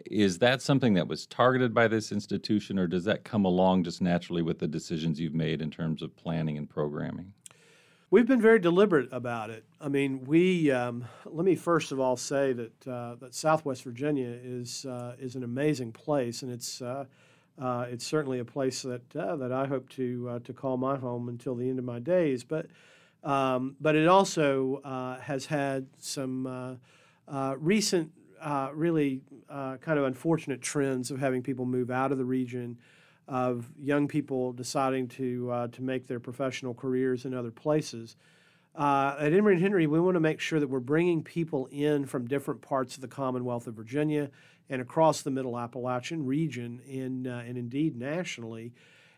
Is 0.05 0.37
that 0.37 0.61
something 0.61 0.93
that 0.95 1.07
was 1.07 1.25
targeted 1.25 1.73
by 1.73 1.87
this 1.87 2.11
institution, 2.11 2.77
or 2.77 2.85
does 2.85 3.05
that 3.05 3.23
come 3.23 3.43
along 3.43 3.85
just 3.85 4.03
naturally 4.03 4.43
with 4.43 4.59
the 4.59 4.67
decisions 4.67 5.19
you've 5.19 5.33
made 5.33 5.61
in 5.61 5.71
terms 5.71 6.03
of 6.03 6.15
planning 6.15 6.59
and 6.59 6.69
programming? 6.69 7.33
We've 8.15 8.25
been 8.25 8.39
very 8.39 8.59
deliberate 8.59 9.09
about 9.11 9.49
it. 9.49 9.65
I 9.81 9.89
mean, 9.89 10.23
we 10.23 10.71
um, 10.71 11.03
let 11.25 11.45
me 11.45 11.55
first 11.55 11.91
of 11.91 11.99
all 11.99 12.15
say 12.15 12.53
that 12.53 12.87
uh, 12.87 13.15
that 13.15 13.35
Southwest 13.35 13.83
Virginia 13.83 14.29
is 14.41 14.85
uh, 14.85 15.17
is 15.19 15.35
an 15.35 15.43
amazing 15.43 15.91
place, 15.91 16.41
and 16.41 16.49
it's 16.49 16.81
uh, 16.81 17.03
uh, 17.61 17.87
it's 17.89 18.05
certainly 18.05 18.39
a 18.39 18.45
place 18.45 18.83
that 18.83 19.13
uh, 19.17 19.35
that 19.35 19.51
I 19.51 19.65
hope 19.65 19.89
to 19.89 20.29
uh, 20.29 20.39
to 20.45 20.53
call 20.53 20.77
my 20.77 20.95
home 20.95 21.27
until 21.27 21.55
the 21.55 21.69
end 21.69 21.77
of 21.77 21.83
my 21.83 21.99
days. 21.99 22.45
But 22.45 22.67
um, 23.21 23.75
but 23.81 23.97
it 23.97 24.07
also 24.07 24.79
has 25.21 25.47
had 25.47 25.85
some 25.99 26.79
recent, 27.59 28.13
really 28.71 29.23
kind 29.49 29.99
of 29.99 30.05
unfortunate 30.05 30.61
trends 30.61 31.11
of 31.11 31.19
having 31.19 31.43
people 31.43 31.65
move 31.65 31.91
out 31.91 32.13
of 32.13 32.17
the 32.17 32.23
region, 32.23 32.77
of 33.27 33.67
young 33.79 34.07
people 34.07 34.53
deciding 34.53 35.07
to 35.07 35.69
to 35.71 35.81
make 35.81 36.07
their 36.07 36.19
professional 36.19 36.73
careers 36.73 37.25
in 37.25 37.33
other 37.33 37.51
places. 37.51 38.15
at 38.77 39.33
Emory 39.33 39.53
and 39.53 39.61
Henry, 39.61 39.87
we 39.87 39.99
want 39.99 40.15
to 40.15 40.19
make 40.19 40.39
sure 40.39 40.59
that 40.59 40.69
we're 40.69 40.79
bringing 40.79 41.23
people 41.23 41.67
in 41.71 42.05
from 42.05 42.27
different 42.27 42.61
parts 42.61 42.95
of 42.95 43.01
the 43.01 43.07
Commonwealth 43.07 43.67
of 43.67 43.73
Virginia 43.73 44.29
and 44.69 44.81
across 44.81 45.21
the 45.21 45.31
Middle 45.31 45.57
Appalachian 45.57 46.25
region 46.25 46.81
and, 46.89 47.27
uh, 47.27 47.43
and 47.45 47.57
indeed 47.57 47.95
nationally. 47.95 48.73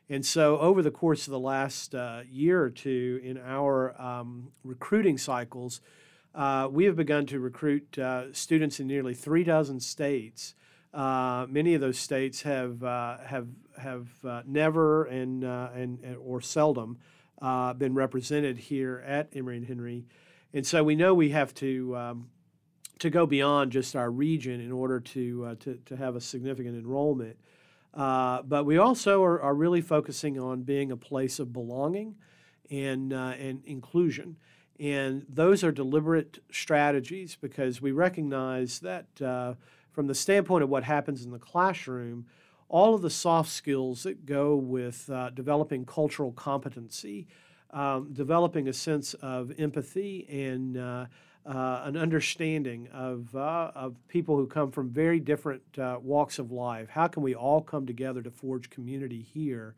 And 0.10 0.26
so, 0.26 0.58
over 0.60 0.82
the 0.82 0.92
course 0.92 1.28
of 1.28 1.32
the 1.32 1.40
last 1.40 1.94
uh, 1.94 2.22
year 2.30 2.62
or 2.62 2.70
two 2.70 3.20
in 3.24 3.38
our 3.38 4.00
um, 4.02 4.52
recruiting 4.64 5.18
cycles, 5.18 5.82
uh, 6.34 6.70
we 6.72 6.86
have 6.86 6.96
begun 6.96 7.26
to 7.26 7.40
recruit 7.40 7.98
uh, 8.00 8.32
students 8.34 8.80
in 8.80 8.88
nearly 8.88 9.14
three 9.14 9.44
dozen 9.44 9.80
states. 9.80 10.56
Uh, 10.94 11.46
many 11.50 11.74
of 11.74 11.82
those 11.82 12.00
states 12.00 12.44
have 12.44 12.82
uh, 12.84 13.18
have 13.78 14.08
have 14.24 14.48
never 14.48 15.06
and, 15.06 15.44
and, 15.44 16.00
and 16.00 16.18
or 16.18 16.42
seldom 16.42 16.98
been 17.78 17.94
represented 17.94 18.58
here 18.58 19.04
at 19.06 19.30
Emory 19.36 19.58
and 19.58 19.68
Henry, 19.68 20.06
and 20.54 20.66
so 20.66 20.84
we 20.84 20.96
know 20.96 21.14
we 21.14 21.30
have 21.30 21.54
to 21.56 21.96
um, 21.96 22.30
to 23.00 23.10
go 23.10 23.26
beyond 23.26 23.72
just 23.72 23.96
our 23.96 24.10
region 24.10 24.60
in 24.60 24.72
order 24.72 25.00
to, 25.00 25.46
uh, 25.46 25.56
to, 25.60 25.80
to 25.86 25.96
have 25.96 26.16
a 26.16 26.22
significant 26.22 26.78
enrollment. 26.78 27.38
Uh, 27.94 28.42
but 28.44 28.66
we 28.66 28.78
also 28.78 29.24
are, 29.24 29.42
are, 29.42 29.56
really 29.56 29.82
focusing 29.82 30.40
on 30.40 30.62
being 30.62 30.92
a 30.92 30.98
place 30.98 31.40
of 31.40 31.52
belonging 31.52 32.16
and, 32.70 33.14
uh, 33.14 33.34
and 33.40 33.64
inclusion. 33.66 34.36
And 34.80 35.26
those 35.28 35.64
are 35.64 35.72
deliberate 35.72 36.40
strategies 36.52 37.36
because 37.40 37.82
we 37.82 37.92
recognize 37.92 38.80
that 38.80 39.22
uh, 39.22 39.56
from 39.92 40.06
the 40.06 40.14
standpoint 40.14 40.64
of 40.64 40.70
what 40.70 40.84
happens 40.84 41.26
in 41.26 41.32
the 41.32 41.40
classroom, 41.40 42.28
all 42.70 42.94
of 42.94 43.02
the 43.02 43.10
soft 43.10 43.50
skills 43.50 44.04
that 44.04 44.26
go 44.26 44.56
with 44.56 45.10
uh, 45.10 45.30
developing 45.30 45.86
cultural 45.86 46.32
competency, 46.34 47.28
um, 47.72 48.10
developing 48.14 48.68
a 48.68 48.74
sense 48.74 49.14
of 49.16 49.52
empathy 49.58 50.28
and 50.30 50.78
uh, 50.78 51.06
uh, 51.46 51.82
an 51.86 51.96
understanding 51.96 52.90
of, 52.94 53.34
uh, 53.36 53.72
of 53.74 53.96
people 54.10 54.36
who 54.36 54.46
come 54.46 54.70
from 54.70 54.90
very 54.90 55.20
different 55.20 55.62
uh, 55.78 55.98
walks 56.02 56.40
of 56.40 56.52
life. 56.52 56.90
How 56.90 57.08
can 57.08 57.24
we 57.24 57.36
all 57.36 57.62
come 57.62 57.86
together 57.86 58.22
to 58.22 58.32
forge 58.32 58.70
community 58.70 59.22
here? 59.22 59.76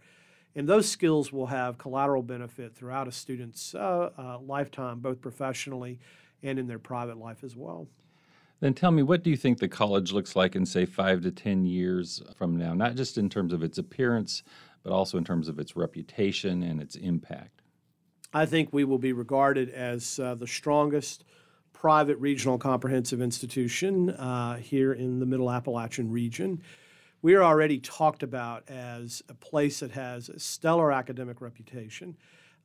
And 0.56 0.68
those 0.68 0.90
skills 0.90 1.32
will 1.32 1.46
have 1.46 1.78
collateral 1.78 2.24
benefit 2.24 2.76
throughout 2.76 3.08
a 3.08 3.12
student's 3.12 3.76
uh, 3.76 4.40
lifetime, 4.42 5.00
both 5.00 5.22
professionally 5.22 6.00
and 6.42 6.58
in 6.58 6.66
their 6.66 6.80
private 6.80 7.18
life 7.18 7.44
as 7.44 7.56
well. 7.56 7.88
Then 8.60 8.74
tell 8.74 8.92
me, 8.92 9.04
what 9.04 9.24
do 9.24 9.30
you 9.30 9.38
think 9.38 9.60
the 9.60 9.68
college 9.68 10.12
looks 10.12 10.36
like 10.36 10.56
in, 10.56 10.66
say, 10.66 10.86
five 10.86 11.22
to 11.22 11.32
10 11.32 11.66
years 11.66 12.22
from 12.36 12.58
now? 12.58 12.74
Not 12.74 12.96
just 12.96 13.18
in 13.18 13.30
terms 13.30 13.54
of 13.54 13.64
its 13.64 13.78
appearance, 13.78 14.44
but 14.84 14.92
also 14.92 15.18
in 15.18 15.24
terms 15.24 15.48
of 15.48 15.60
its 15.60 15.76
reputation 15.76 16.64
and 16.64 16.82
its 16.82 16.96
impact. 16.96 17.62
I 18.34 18.46
think 18.46 18.70
we 18.72 18.84
will 18.84 19.00
be 19.00 19.14
regarded 19.14 19.70
as 19.70 20.20
uh, 20.20 20.36
the 20.36 20.46
strongest 20.48 21.24
private 21.72 22.18
regional 22.18 22.58
comprehensive 22.58 23.22
institution 23.22 24.10
uh, 24.12 24.58
here 24.58 24.92
in 24.92 25.20
the 25.20 25.26
Middle 25.26 25.50
Appalachian 25.50 26.12
region. 26.12 26.62
We 27.22 27.36
are 27.36 27.44
already 27.44 27.80
talked 27.80 28.24
about 28.24 28.70
as 28.70 29.24
a 29.30 29.34
place 29.34 29.80
that 29.80 29.92
has 29.92 30.30
a 30.30 30.40
stellar 30.40 30.92
academic 30.92 31.42
reputation. 31.42 32.18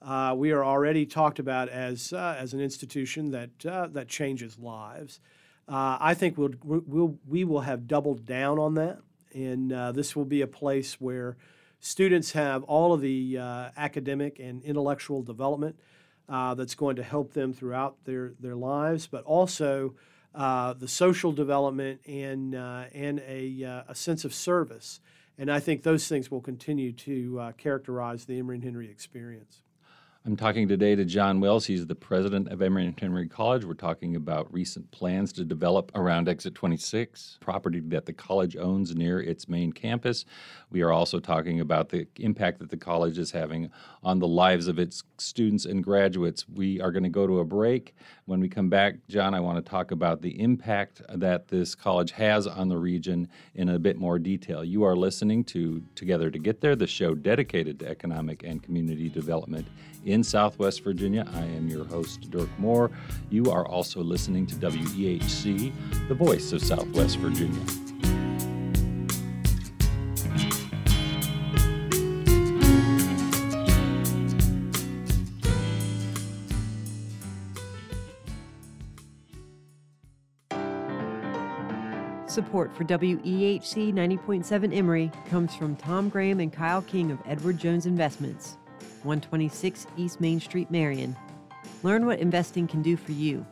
Uh, 0.03 0.35
we 0.37 0.51
are 0.51 0.65
already 0.65 1.07
talked 1.07 1.39
about 1.39 1.69
as, 1.69 2.13
uh, 2.13 2.37
as 2.39 2.53
an 2.53 2.61
institution 2.61 3.31
that, 3.31 3.67
uh, 3.67 3.87
that 3.93 4.09
changes 4.09 4.59
lives. 4.59 5.21
Uh, 5.69 5.97
I 6.01 6.15
think 6.15 6.37
we'll, 6.37 6.55
we'll, 6.63 7.19
we 7.27 7.45
will 7.45 7.61
have 7.61 7.89
doubled 7.89 8.27
down 8.27 8.59
on 8.59 8.75
that, 8.75 8.99
and 9.33 9.73
uh, 9.73 9.93
this 9.93 10.15
will 10.15 10.25
be 10.25 10.43
a 10.43 10.47
place 10.47 11.01
where 11.01 11.37
students 11.81 12.33
have 12.33 12.63
all 12.65 12.93
of 12.93 13.01
the 13.01 13.39
academic 13.77 14.39
and 14.39 14.63
intellectual 14.63 15.23
development 15.23 15.77
uh, 16.29 16.55
that's 16.55 16.75
going 16.75 16.97
to 16.97 17.03
help 17.03 17.33
them 17.33 17.53
throughout 17.53 17.97
their, 18.05 18.33
their 18.41 18.55
lives, 18.55 19.07
but 19.07 19.25
also 19.25 19.95
uh, 20.35 20.73
the 20.73 20.89
social 20.89 21.33
development 21.33 22.01
and, 22.07 22.55
uh, 22.55 22.85
and 22.93 23.21
a, 23.27 23.65
uh, 23.65 23.83
a 23.89 23.95
sense 23.95 24.25
of 24.25 24.35
service. 24.35 25.01
And 25.39 25.51
I 25.51 25.61
think 25.61 25.83
those 25.83 26.09
things 26.09 26.31
will 26.31 26.41
continue 26.41 26.93
to 26.93 27.41
uh, 27.41 27.53
characterize 27.53 28.25
the 28.25 28.39
Emory 28.39 28.57
and 28.57 28.65
Henry 28.65 28.91
experience. 28.91 29.63
I'm 30.27 30.39
talking 30.39 30.69
today 30.69 30.95
to 30.95 31.05
John 31.05 31.39
Wells. 31.39 31.67
He's 31.67 31.87
the 31.87 31.95
president 31.95 32.49
of 32.49 32.63
Emory 32.63 32.87
and 32.87 32.99
Henry 32.99 33.29
College. 33.29 33.67
We're 33.67 33.75
talking 33.75 34.17
about 34.17 34.51
recent 34.51 34.91
plans 34.91 35.35
to 35.35 35.45
develop 35.45 35.93
around 35.95 36.31
Exit 36.31 36.55
26, 36.55 37.37
property 37.43 37.81
that 37.89 38.07
the 38.07 38.15
college 38.15 38.57
owns 38.57 38.95
near 38.95 39.21
its 39.21 39.51
main 39.51 39.71
campus. 39.71 40.25
We 40.71 40.81
are 40.81 40.93
also 40.93 41.21
talking 41.21 41.61
about 41.61 41.91
the 41.91 42.09
impact 42.17 42.61
that 42.61 42.71
the 42.71 42.79
college 42.79 43.19
is 43.19 43.33
having 43.33 43.69
on 44.03 44.19
the 44.19 44.27
lives 44.27 44.67
of 44.67 44.79
its 44.79 45.03
students 45.19 45.67
and 45.67 45.85
graduates. 45.85 46.49
We 46.49 46.81
are 46.81 46.91
going 46.91 47.03
to 47.03 47.11
go 47.11 47.27
to 47.27 47.41
a 47.41 47.45
break. 47.45 47.95
When 48.25 48.41
we 48.41 48.49
come 48.49 48.71
back, 48.71 48.95
John, 49.09 49.35
I 49.35 49.41
want 49.41 49.63
to 49.63 49.71
talk 49.71 49.91
about 49.91 50.23
the 50.23 50.41
impact 50.41 51.03
that 51.07 51.49
this 51.49 51.75
college 51.75 52.13
has 52.13 52.47
on 52.47 52.71
the 52.71 52.79
region 52.79 53.29
in 53.57 53.69
a 53.69 53.79
bit 53.79 53.99
more 53.99 54.19
detail. 54.19 54.65
You 54.65 54.85
are 54.85 54.97
listening 54.97 55.45
to 55.45 55.83
Together 55.95 56.31
to 56.31 56.39
Get 56.39 56.63
There, 56.63 56.77
the 56.77 56.87
show 56.87 57.15
dedicated 57.15 57.81
to 57.81 57.89
economic 57.91 58.43
and 58.43 58.63
community 58.63 59.11
development 59.11 59.67
in 60.05 60.14
Southwest 60.23 60.85
Virginia. 60.85 61.27
I 61.35 61.45
am 61.45 61.69
your 61.69 61.85
host, 61.85 62.31
Dirk 62.31 62.51
Moore. 62.59 62.91
You 63.31 63.51
are 63.51 63.67
also 63.67 64.01
listening 64.03 64.47
to 64.47 64.55
WEHC, 64.57 65.73
the 66.09 66.15
voice 66.15 66.53
of 66.53 66.63
Southwest 66.63 67.17
Virginia. 67.19 67.61
Support 82.35 82.77
for 82.77 82.83
WEHC 82.83 83.93
90.7 83.93 84.75
Emory 84.75 85.13
comes 85.31 85.55
from 85.55 85.77
Tom 85.77 86.09
Graham 86.09 86.41
and 86.41 86.53
Kyle 86.53 86.83
King 86.83 87.13
of 87.13 87.21
Edward 87.27 87.59
Jones 87.59 87.87
Investments. 87.87 88.57
126 89.05 89.87
East 89.97 90.21
Main 90.21 90.41
Street, 90.41 90.71
Marion. 90.71 91.15
Learn 91.83 92.07
what 92.07 92.19
investing 92.19 92.67
can 92.67 92.83
do 92.83 92.97
for 92.97 93.13
you. 93.13 93.45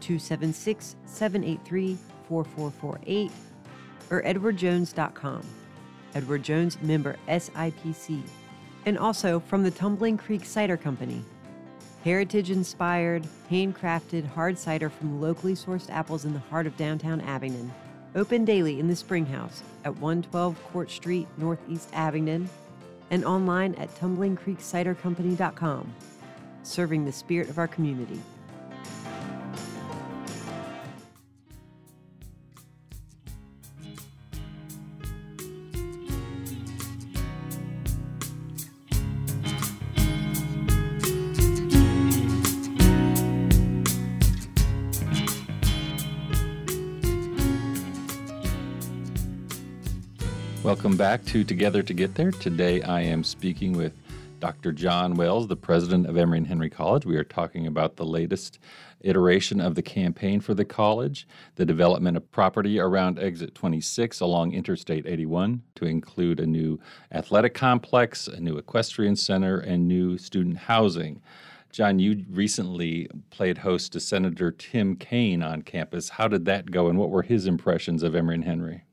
276 0.00 0.96
783 1.06 1.98
4448 2.28 3.30
or 4.10 4.22
edwardjones.com. 4.22 5.42
Edward 6.14 6.42
Jones 6.42 6.80
member 6.82 7.16
SIPC. 7.28 8.22
And 8.86 8.98
also 8.98 9.40
from 9.40 9.62
the 9.62 9.70
Tumbling 9.70 10.16
Creek 10.16 10.44
Cider 10.44 10.76
Company. 10.76 11.22
Heritage 12.02 12.50
inspired, 12.50 13.26
handcrafted 13.50 14.26
hard 14.26 14.58
cider 14.58 14.88
from 14.88 15.20
locally 15.20 15.54
sourced 15.54 15.90
apples 15.90 16.24
in 16.24 16.32
the 16.32 16.38
heart 16.38 16.66
of 16.66 16.76
downtown 16.76 17.20
Abingdon. 17.20 17.70
Open 18.14 18.44
daily 18.44 18.80
in 18.80 18.88
the 18.88 18.96
Springhouse 18.96 19.62
at 19.84 19.94
112 19.98 20.62
Court 20.72 20.90
Street, 20.90 21.28
Northeast 21.36 21.90
Abingdon, 21.92 22.48
and 23.10 23.24
online 23.24 23.74
at 23.74 23.94
tumblingcreekcidercompany.com, 23.96 25.94
serving 26.62 27.04
the 27.04 27.12
spirit 27.12 27.48
of 27.48 27.58
our 27.58 27.68
community. 27.68 28.20
Back 51.00 51.24
to 51.24 51.42
Together 51.42 51.82
to 51.82 51.94
Get 51.94 52.14
There. 52.14 52.30
Today 52.30 52.82
I 52.82 53.00
am 53.00 53.24
speaking 53.24 53.72
with 53.72 53.94
Dr. 54.38 54.70
John 54.70 55.14
Wells, 55.14 55.48
the 55.48 55.56
president 55.56 56.06
of 56.06 56.18
Emory 56.18 56.36
and 56.36 56.46
Henry 56.46 56.68
College. 56.68 57.06
We 57.06 57.16
are 57.16 57.24
talking 57.24 57.66
about 57.66 57.96
the 57.96 58.04
latest 58.04 58.58
iteration 59.00 59.62
of 59.62 59.74
the 59.74 59.80
campaign 59.80 60.40
for 60.40 60.52
the 60.52 60.66
college, 60.66 61.26
the 61.54 61.64
development 61.64 62.18
of 62.18 62.30
property 62.30 62.78
around 62.78 63.18
Exit 63.18 63.54
26 63.54 64.20
along 64.20 64.52
Interstate 64.52 65.06
81 65.06 65.62
to 65.76 65.86
include 65.86 66.38
a 66.38 66.46
new 66.46 66.78
athletic 67.12 67.54
complex, 67.54 68.28
a 68.28 68.38
new 68.38 68.58
equestrian 68.58 69.16
center, 69.16 69.58
and 69.58 69.88
new 69.88 70.18
student 70.18 70.58
housing. 70.58 71.22
John, 71.72 71.98
you 71.98 72.26
recently 72.28 73.08
played 73.30 73.56
host 73.56 73.92
to 73.92 74.00
Senator 74.00 74.52
Tim 74.52 74.96
Kaine 74.96 75.42
on 75.42 75.62
campus. 75.62 76.10
How 76.10 76.28
did 76.28 76.44
that 76.44 76.70
go, 76.70 76.88
and 76.88 76.98
what 76.98 77.08
were 77.08 77.22
his 77.22 77.46
impressions 77.46 78.02
of 78.02 78.14
Emory 78.14 78.34
and 78.34 78.44
Henry? 78.44 78.84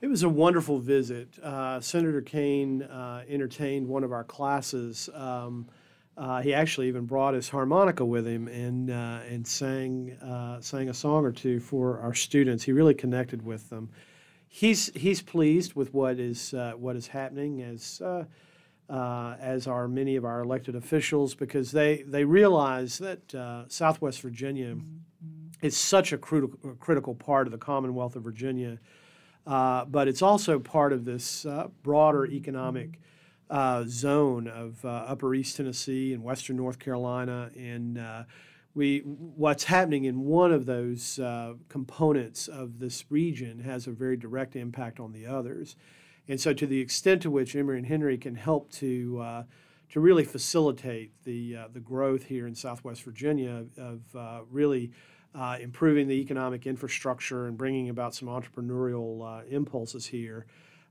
It 0.00 0.06
was 0.08 0.22
a 0.22 0.30
wonderful 0.30 0.78
visit. 0.78 1.38
Uh, 1.42 1.78
Senator 1.80 2.22
Kaine 2.22 2.82
uh, 2.84 3.22
entertained 3.28 3.86
one 3.86 4.02
of 4.02 4.12
our 4.12 4.24
classes. 4.24 5.10
Um, 5.12 5.68
uh, 6.16 6.40
he 6.40 6.54
actually 6.54 6.88
even 6.88 7.04
brought 7.04 7.34
his 7.34 7.50
harmonica 7.50 8.02
with 8.02 8.26
him 8.26 8.48
and 8.48 8.90
uh, 8.90 9.20
and 9.28 9.46
sang 9.46 10.12
uh, 10.22 10.58
sang 10.60 10.88
a 10.88 10.94
song 10.94 11.26
or 11.26 11.32
two 11.32 11.60
for 11.60 11.98
our 12.00 12.14
students. 12.14 12.64
He 12.64 12.72
really 12.72 12.94
connected 12.94 13.44
with 13.44 13.68
them. 13.68 13.90
He's 14.48 14.90
he's 14.94 15.20
pleased 15.20 15.74
with 15.74 15.92
what 15.92 16.18
is 16.18 16.54
uh, 16.54 16.72
what 16.76 16.96
is 16.96 17.06
happening 17.06 17.62
as. 17.62 18.00
as 18.90 19.66
are 19.66 19.86
many 19.86 20.16
of 20.16 20.24
our 20.24 20.40
elected 20.40 20.74
officials, 20.74 21.34
because 21.34 21.70
they, 21.70 22.02
they 22.02 22.24
realize 22.24 22.98
that 22.98 23.20
Southwest 23.68 24.20
Virginia 24.20 24.76
is 25.62 25.76
such 25.76 26.12
a 26.12 26.18
critical, 26.18 26.58
critical 26.80 27.14
part 27.14 27.46
of 27.46 27.52
the 27.52 27.58
Commonwealth 27.58 28.16
of 28.16 28.24
Virginia 28.24 28.80
uh, 29.46 29.84
but 29.84 30.08
it's 30.08 30.22
also 30.22 30.58
part 30.58 30.92
of 30.92 31.04
this 31.04 31.46
uh, 31.46 31.68
broader 31.82 32.26
economic 32.26 33.00
uh, 33.48 33.84
zone 33.88 34.46
of 34.46 34.84
uh, 34.84 34.88
Upper 34.88 35.34
East 35.34 35.56
Tennessee 35.56 36.12
and 36.12 36.22
Western 36.22 36.56
North 36.56 36.78
Carolina. 36.78 37.50
And 37.56 37.98
uh, 37.98 38.24
we, 38.74 39.00
what's 39.00 39.64
happening 39.64 40.04
in 40.04 40.20
one 40.20 40.52
of 40.52 40.66
those 40.66 41.18
uh, 41.18 41.54
components 41.68 42.46
of 42.48 42.78
this 42.78 43.04
region 43.10 43.60
has 43.60 43.86
a 43.86 43.90
very 43.90 44.16
direct 44.16 44.54
impact 44.54 45.00
on 45.00 45.12
the 45.12 45.26
others. 45.26 45.74
And 46.28 46.40
so, 46.40 46.52
to 46.52 46.66
the 46.66 46.80
extent 46.80 47.22
to 47.22 47.30
which 47.30 47.56
Emory 47.56 47.78
and 47.78 47.86
Henry 47.86 48.16
can 48.16 48.36
help 48.36 48.70
to 48.72 49.44
to 49.88 49.98
really 49.98 50.22
facilitate 50.22 51.10
the 51.24 51.56
the 51.72 51.80
growth 51.80 52.24
here 52.24 52.46
in 52.46 52.54
Southwest 52.54 53.02
Virginia 53.02 53.64
of 53.76 54.02
really 54.48 54.92
uh, 55.34 55.56
improving 55.60 56.08
the 56.08 56.14
economic 56.14 56.66
infrastructure 56.66 57.46
and 57.46 57.56
bringing 57.56 57.88
about 57.88 58.14
some 58.14 58.28
entrepreneurial 58.28 59.24
uh, 59.24 59.44
impulses 59.48 60.06
here. 60.06 60.46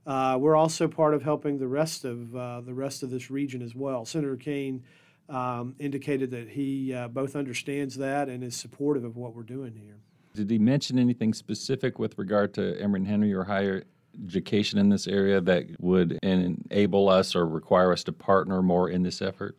Uh, 0.05 0.37
we're 0.39 0.55
also 0.55 0.87
part 0.87 1.13
of 1.13 1.21
helping 1.23 1.57
the 1.57 1.67
rest 1.67 2.05
of 2.05 2.35
uh, 2.35 2.61
the 2.61 2.73
rest 2.73 3.03
of 3.03 3.09
this 3.09 3.29
region 3.29 3.61
as 3.61 3.75
well. 3.75 4.05
Senator 4.05 4.37
Kaine 4.37 4.83
um, 5.27 5.75
indicated 5.77 6.31
that 6.31 6.49
he 6.49 6.93
uh, 6.93 7.07
both 7.07 7.35
understands 7.35 7.95
that 7.97 8.29
and 8.29 8.43
is 8.43 8.55
supportive 8.55 9.03
of 9.03 9.17
what 9.17 9.35
we're 9.35 9.43
doing 9.43 9.75
here. 9.75 9.97
Did 10.33 10.49
he 10.49 10.57
mention 10.57 10.97
anything 10.97 11.33
specific 11.33 11.99
with 11.99 12.17
regard 12.17 12.53
to 12.55 12.79
Emory 12.79 12.99
and 12.99 13.07
Henry 13.07 13.33
or 13.33 13.43
higher 13.43 13.83
education 14.25 14.79
in 14.79 14.89
this 14.89 15.07
area 15.07 15.41
that 15.41 15.65
would 15.79 16.17
enable 16.23 17.09
us 17.09 17.35
or 17.35 17.45
require 17.47 17.91
us 17.91 18.03
to 18.05 18.11
partner 18.11 18.61
more 18.61 18.89
in 18.89 19.03
this 19.03 19.21
effort? 19.21 19.57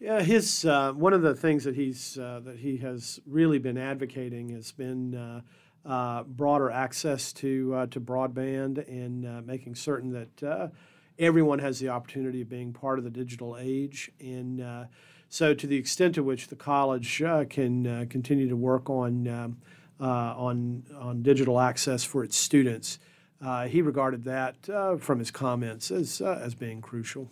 Yeah, 0.00 0.22
his 0.22 0.64
uh, 0.64 0.92
one 0.92 1.12
of 1.12 1.22
the 1.22 1.34
things 1.34 1.64
that 1.64 1.74
he's 1.74 2.18
uh, 2.18 2.40
that 2.44 2.58
he 2.58 2.76
has 2.78 3.18
really 3.26 3.58
been 3.58 3.76
advocating 3.76 4.50
has 4.50 4.70
been 4.70 5.14
uh, 5.14 5.40
uh 5.84 6.22
broader 6.22 6.70
access 6.70 7.32
to 7.34 7.74
uh, 7.74 7.86
to 7.86 8.00
broadband 8.00 8.86
and 8.88 9.26
uh, 9.26 9.42
making 9.44 9.74
certain 9.74 10.12
that 10.12 10.72
everyone 11.18 11.58
has 11.58 11.80
the 11.80 11.88
opportunity 11.88 12.42
of 12.42 12.48
being 12.48 12.72
part 12.72 12.98
of 12.98 13.04
the 13.04 13.10
digital 13.10 13.56
age. 13.58 14.12
And 14.20 14.86
so, 15.30 15.52
to 15.52 15.66
the 15.66 15.76
extent 15.76 16.14
to 16.14 16.22
which 16.22 16.46
the 16.46 16.56
college 16.56 17.18
can 17.50 18.06
continue 18.08 18.48
to 18.48 18.56
work 18.56 18.88
on 18.88 19.26
um, 19.26 19.56
on 19.98 20.84
on 20.96 21.22
digital 21.22 21.58
access 21.58 22.04
for 22.04 22.22
its 22.22 22.36
students, 22.36 23.00
he 23.66 23.82
regarded 23.82 24.22
that 24.24 24.64
from 25.00 25.18
his 25.18 25.32
comments 25.32 25.90
as 25.90 26.20
as 26.20 26.54
being 26.54 26.80
crucial. 26.80 27.28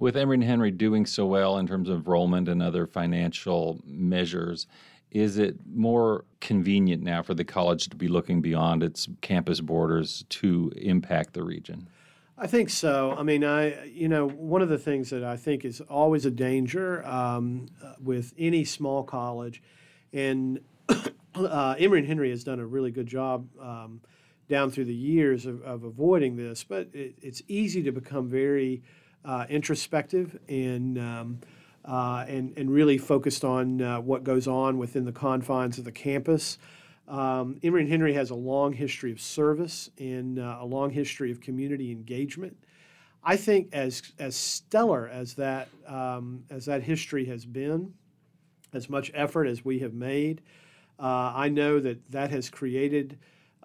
With 0.00 0.16
Emory 0.16 0.36
and 0.36 0.44
Henry 0.44 0.70
doing 0.70 1.04
so 1.04 1.26
well 1.26 1.58
in 1.58 1.66
terms 1.66 1.90
of 1.90 1.98
enrollment 1.98 2.48
and 2.48 2.62
other 2.62 2.86
financial 2.86 3.82
measures, 3.84 4.66
is 5.10 5.36
it 5.36 5.56
more 5.70 6.24
convenient 6.40 7.02
now 7.02 7.20
for 7.20 7.34
the 7.34 7.44
college 7.44 7.86
to 7.90 7.96
be 7.96 8.08
looking 8.08 8.40
beyond 8.40 8.82
its 8.82 9.08
campus 9.20 9.60
borders 9.60 10.24
to 10.30 10.72
impact 10.74 11.34
the 11.34 11.42
region? 11.42 11.86
I 12.38 12.46
think 12.46 12.70
so. 12.70 13.14
I 13.18 13.22
mean, 13.22 13.44
I 13.44 13.84
you 13.84 14.08
know 14.08 14.26
one 14.26 14.62
of 14.62 14.70
the 14.70 14.78
things 14.78 15.10
that 15.10 15.22
I 15.22 15.36
think 15.36 15.66
is 15.66 15.82
always 15.82 16.24
a 16.24 16.30
danger 16.30 17.06
um, 17.06 17.66
with 18.02 18.32
any 18.38 18.64
small 18.64 19.02
college, 19.02 19.62
and 20.14 20.60
uh, 21.34 21.74
Emory 21.78 21.98
and 21.98 22.08
Henry 22.08 22.30
has 22.30 22.42
done 22.42 22.58
a 22.58 22.64
really 22.64 22.90
good 22.90 23.06
job 23.06 23.46
um, 23.60 24.00
down 24.48 24.70
through 24.70 24.86
the 24.86 24.94
years 24.94 25.44
of, 25.44 25.60
of 25.60 25.84
avoiding 25.84 26.36
this. 26.36 26.64
But 26.64 26.88
it, 26.94 27.16
it's 27.20 27.42
easy 27.48 27.82
to 27.82 27.92
become 27.92 28.30
very 28.30 28.82
uh, 29.24 29.46
introspective 29.48 30.38
and, 30.48 30.98
um, 30.98 31.40
uh, 31.84 32.24
and, 32.28 32.56
and 32.56 32.70
really 32.70 32.98
focused 32.98 33.44
on 33.44 33.82
uh, 33.82 34.00
what 34.00 34.24
goes 34.24 34.46
on 34.46 34.78
within 34.78 35.04
the 35.04 35.12
confines 35.12 35.78
of 35.78 35.84
the 35.84 35.92
campus. 35.92 36.58
Um, 37.08 37.58
Emory 37.62 37.82
and 37.82 37.90
Henry 37.90 38.14
has 38.14 38.30
a 38.30 38.34
long 38.34 38.72
history 38.72 39.10
of 39.10 39.20
service 39.20 39.90
and 39.98 40.38
uh, 40.38 40.58
a 40.60 40.64
long 40.64 40.90
history 40.90 41.30
of 41.32 41.40
community 41.40 41.90
engagement. 41.90 42.56
I 43.22 43.36
think 43.36 43.74
as 43.74 44.02
as 44.18 44.34
stellar 44.34 45.08
as 45.08 45.34
that 45.34 45.68
um, 45.86 46.44
as 46.48 46.64
that 46.66 46.82
history 46.82 47.26
has 47.26 47.44
been, 47.44 47.92
as 48.72 48.88
much 48.88 49.10
effort 49.12 49.46
as 49.46 49.64
we 49.64 49.80
have 49.80 49.92
made, 49.92 50.40
uh, 50.98 51.32
I 51.34 51.48
know 51.48 51.80
that 51.80 52.10
that 52.12 52.30
has 52.30 52.48
created 52.48 53.18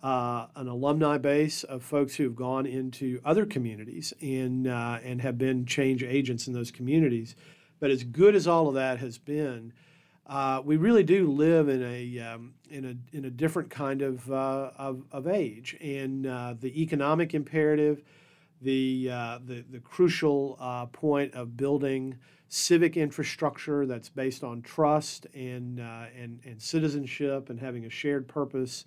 uh, 0.05 0.45
an 0.55 0.67
alumni 0.67 1.17
base 1.17 1.63
of 1.63 1.81
folks 1.81 2.15
who 2.15 2.23
have 2.25 2.35
gone 2.35 2.67
into 2.67 3.19
other 3.25 3.43
communities 3.43 4.13
and 4.21 4.67
uh, 4.67 4.99
and 5.03 5.19
have 5.19 5.35
been 5.35 5.65
change 5.65 6.03
agents 6.03 6.45
in 6.45 6.53
those 6.53 6.69
communities. 6.69 7.35
But 7.79 7.89
as 7.89 8.03
good 8.03 8.35
as 8.35 8.47
all 8.47 8.67
of 8.67 8.75
that 8.75 8.99
has 8.99 9.17
been, 9.17 9.73
uh, 10.27 10.61
we 10.63 10.77
really 10.77 11.01
do 11.01 11.31
live 11.31 11.69
in 11.69 11.81
a 11.81 12.19
um, 12.19 12.53
in 12.69 12.85
a 12.85 13.17
in 13.17 13.25
a 13.25 13.31
different 13.31 13.71
kind 13.71 14.03
of 14.03 14.31
uh, 14.31 14.69
of, 14.77 15.01
of, 15.11 15.25
age, 15.25 15.75
and 15.81 16.27
uh, 16.27 16.53
the 16.61 16.79
economic 16.79 17.33
imperative, 17.33 18.03
the 18.61 19.09
uh, 19.11 19.39
the, 19.43 19.65
the 19.71 19.79
crucial 19.79 20.87
point 20.93 21.33
of 21.33 21.57
building 21.57 22.15
civic 22.47 22.95
infrastructure 22.95 23.87
that's 23.87 24.09
based 24.09 24.43
on 24.43 24.61
trust 24.61 25.25
and 25.33 25.79
and 25.79 26.41
and 26.45 26.61
citizenship 26.61 27.49
and 27.49 27.59
having 27.59 27.85
a 27.85 27.89
shared 27.89 28.27
purpose 28.27 28.85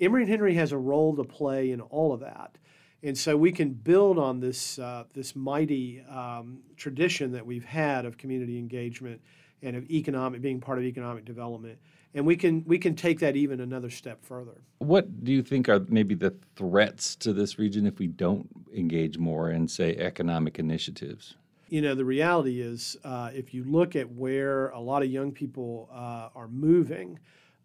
Emory 0.00 0.22
and 0.22 0.30
Henry 0.30 0.54
has 0.54 0.72
a 0.72 0.78
role 0.78 1.16
to 1.16 1.24
play 1.24 1.70
in 1.70 1.80
all 1.80 2.12
of 2.12 2.20
that. 2.20 2.56
And 3.02 3.16
so 3.16 3.36
we 3.36 3.52
can 3.52 3.70
build 3.70 4.18
on 4.18 4.40
this, 4.40 4.78
uh, 4.78 5.04
this 5.14 5.36
mighty 5.36 6.02
um, 6.08 6.58
tradition 6.76 7.32
that 7.32 7.46
we've 7.46 7.64
had 7.64 8.04
of 8.04 8.16
community 8.18 8.58
engagement 8.58 9.20
and 9.62 9.76
of 9.76 9.88
economic 9.90 10.40
being 10.40 10.60
part 10.60 10.78
of 10.78 10.84
economic 10.84 11.24
development. 11.24 11.78
And 12.14 12.24
we 12.26 12.36
can 12.36 12.64
we 12.66 12.78
can 12.78 12.96
take 12.96 13.18
that 13.20 13.36
even 13.36 13.60
another 13.60 13.90
step 13.90 14.24
further. 14.24 14.62
What 14.78 15.24
do 15.24 15.30
you 15.30 15.42
think 15.42 15.68
are 15.68 15.84
maybe 15.88 16.14
the 16.14 16.34
threats 16.56 17.14
to 17.16 17.32
this 17.32 17.58
region 17.58 17.86
if 17.86 17.98
we 17.98 18.06
don't 18.06 18.48
engage 18.74 19.18
more 19.18 19.50
in 19.50 19.68
say 19.68 19.94
economic 19.96 20.58
initiatives? 20.58 21.34
You 21.68 21.82
know, 21.82 21.94
the 21.94 22.04
reality 22.04 22.62
is, 22.62 22.96
uh, 23.04 23.30
if 23.34 23.52
you 23.52 23.62
look 23.64 23.94
at 23.94 24.10
where 24.10 24.70
a 24.70 24.80
lot 24.80 25.02
of 25.02 25.10
young 25.10 25.32
people 25.32 25.90
uh, 25.92 26.30
are 26.34 26.48
moving, 26.48 27.18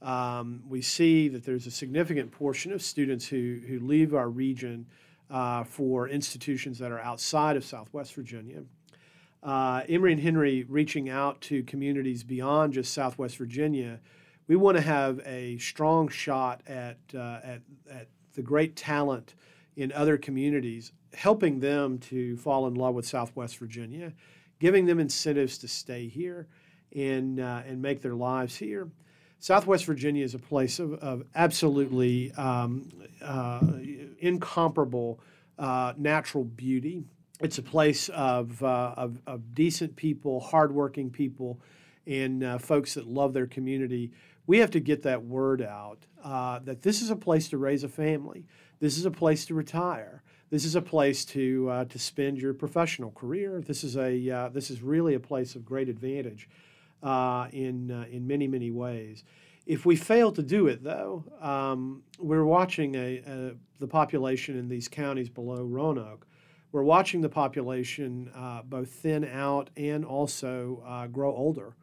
um, 0.03 0.61
we 0.67 0.81
see 0.81 1.29
that 1.29 1.45
there's 1.45 1.65
a 1.65 1.71
significant 1.71 2.31
portion 2.31 2.73
of 2.73 2.81
students 2.81 3.25
who, 3.25 3.61
who 3.67 3.79
leave 3.79 4.13
our 4.13 4.29
region 4.29 4.85
uh, 5.29 5.63
for 5.63 6.09
institutions 6.09 6.77
that 6.79 6.91
are 6.91 6.99
outside 6.99 7.55
of 7.55 7.63
Southwest 7.63 8.13
Virginia. 8.13 8.63
Uh, 9.41 9.81
Emory 9.89 10.11
and 10.11 10.21
Henry 10.21 10.65
reaching 10.67 11.09
out 11.09 11.39
to 11.41 11.63
communities 11.63 12.23
beyond 12.23 12.73
just 12.73 12.93
Southwest 12.93 13.37
Virginia, 13.37 13.99
we 14.47 14.55
want 14.57 14.77
to 14.77 14.83
have 14.83 15.21
a 15.25 15.57
strong 15.57 16.09
shot 16.09 16.61
at, 16.67 16.97
uh, 17.15 17.39
at, 17.43 17.61
at 17.89 18.07
the 18.33 18.41
great 18.41 18.75
talent 18.75 19.35
in 19.75 19.91
other 19.93 20.17
communities, 20.17 20.91
helping 21.13 21.59
them 21.59 21.97
to 21.97 22.35
fall 22.37 22.67
in 22.67 22.75
love 22.75 22.93
with 22.93 23.05
Southwest 23.05 23.57
Virginia, 23.57 24.13
giving 24.59 24.85
them 24.85 24.99
incentives 24.99 25.57
to 25.59 25.67
stay 25.67 26.07
here 26.07 26.47
and, 26.95 27.39
uh, 27.39 27.61
and 27.65 27.81
make 27.81 28.01
their 28.01 28.15
lives 28.15 28.55
here. 28.55 28.89
Southwest 29.43 29.83
Virginia 29.83 30.23
is 30.23 30.35
a 30.35 30.39
place 30.39 30.79
of, 30.79 30.93
of 30.93 31.25
absolutely 31.35 32.31
um, 32.35 32.87
uh, 33.21 33.59
incomparable 34.19 35.19
uh, 35.59 35.91
natural 35.97 36.45
beauty. 36.45 37.03
It's 37.41 37.57
a 37.57 37.61
place 37.61 38.07
of, 38.07 38.63
uh, 38.63 38.93
of, 38.95 39.19
of, 39.27 39.53
decent 39.53 39.97
people, 39.97 40.39
hardworking 40.39 41.09
people, 41.09 41.59
and 42.07 42.41
uh, 42.41 42.57
folks 42.57 42.93
that 42.93 43.05
love 43.05 43.33
their 43.33 43.45
community. 43.45 44.13
We 44.47 44.59
have 44.59 44.71
to 44.71 44.79
get 44.79 45.03
that 45.03 45.25
word 45.25 45.61
out 45.61 46.05
uh, 46.23 46.59
that 46.59 46.81
this 46.81 47.01
is 47.01 47.09
a 47.09 47.15
place 47.17 47.49
to 47.49 47.57
raise 47.57 47.83
a 47.83 47.89
family. 47.89 48.45
This 48.79 48.97
is 48.97 49.05
a 49.05 49.11
place 49.11 49.45
to 49.47 49.53
retire. 49.53 50.23
this 50.51 50.63
is 50.63 50.75
a 50.75 50.81
place 50.81 51.25
to 51.25 51.69
uh, 51.69 51.85
to 51.85 51.99
spend 51.99 52.37
your 52.37 52.53
professional 52.53 53.11
career. 53.11 53.59
This 53.59 53.83
is 53.83 53.97
a 53.97 54.49
this 54.53 54.69
is 54.69 54.81
really 54.81 55.15
a 55.15 55.19
place 55.19 55.53
of 55.55 55.65
great 55.65 55.89
advantage 55.89 56.47
uh, 57.03 57.47
in 57.51 57.91
uh, 57.91 58.05
in 58.11 58.25
many 58.25 58.47
many 58.47 58.71
ways. 58.71 59.23
If 59.65 59.85
we 59.85 59.95
fail 59.95 60.31
to 60.33 60.43
do 60.43 60.67
it, 60.67 60.83
though, 60.83 61.23
um, 61.39 62.03
we're 62.19 62.43
watching 62.43 62.95
a, 62.95 63.23
a, 63.25 63.51
the 63.79 63.87
population 63.87 64.57
in 64.57 64.67
these 64.67 64.89
counties 64.89 65.29
below 65.29 65.63
Roanoke. 65.63 66.27
We're 66.73 66.83
watching 66.83 67.21
the 67.21 67.29
population 67.29 68.29
uh, 68.35 68.63
both 68.63 68.89
thin 68.89 69.23
out 69.23 69.69
and 69.77 70.03
also 70.03 70.83
uh, 70.85 71.07
grow 71.07 71.33
older. 71.33 71.75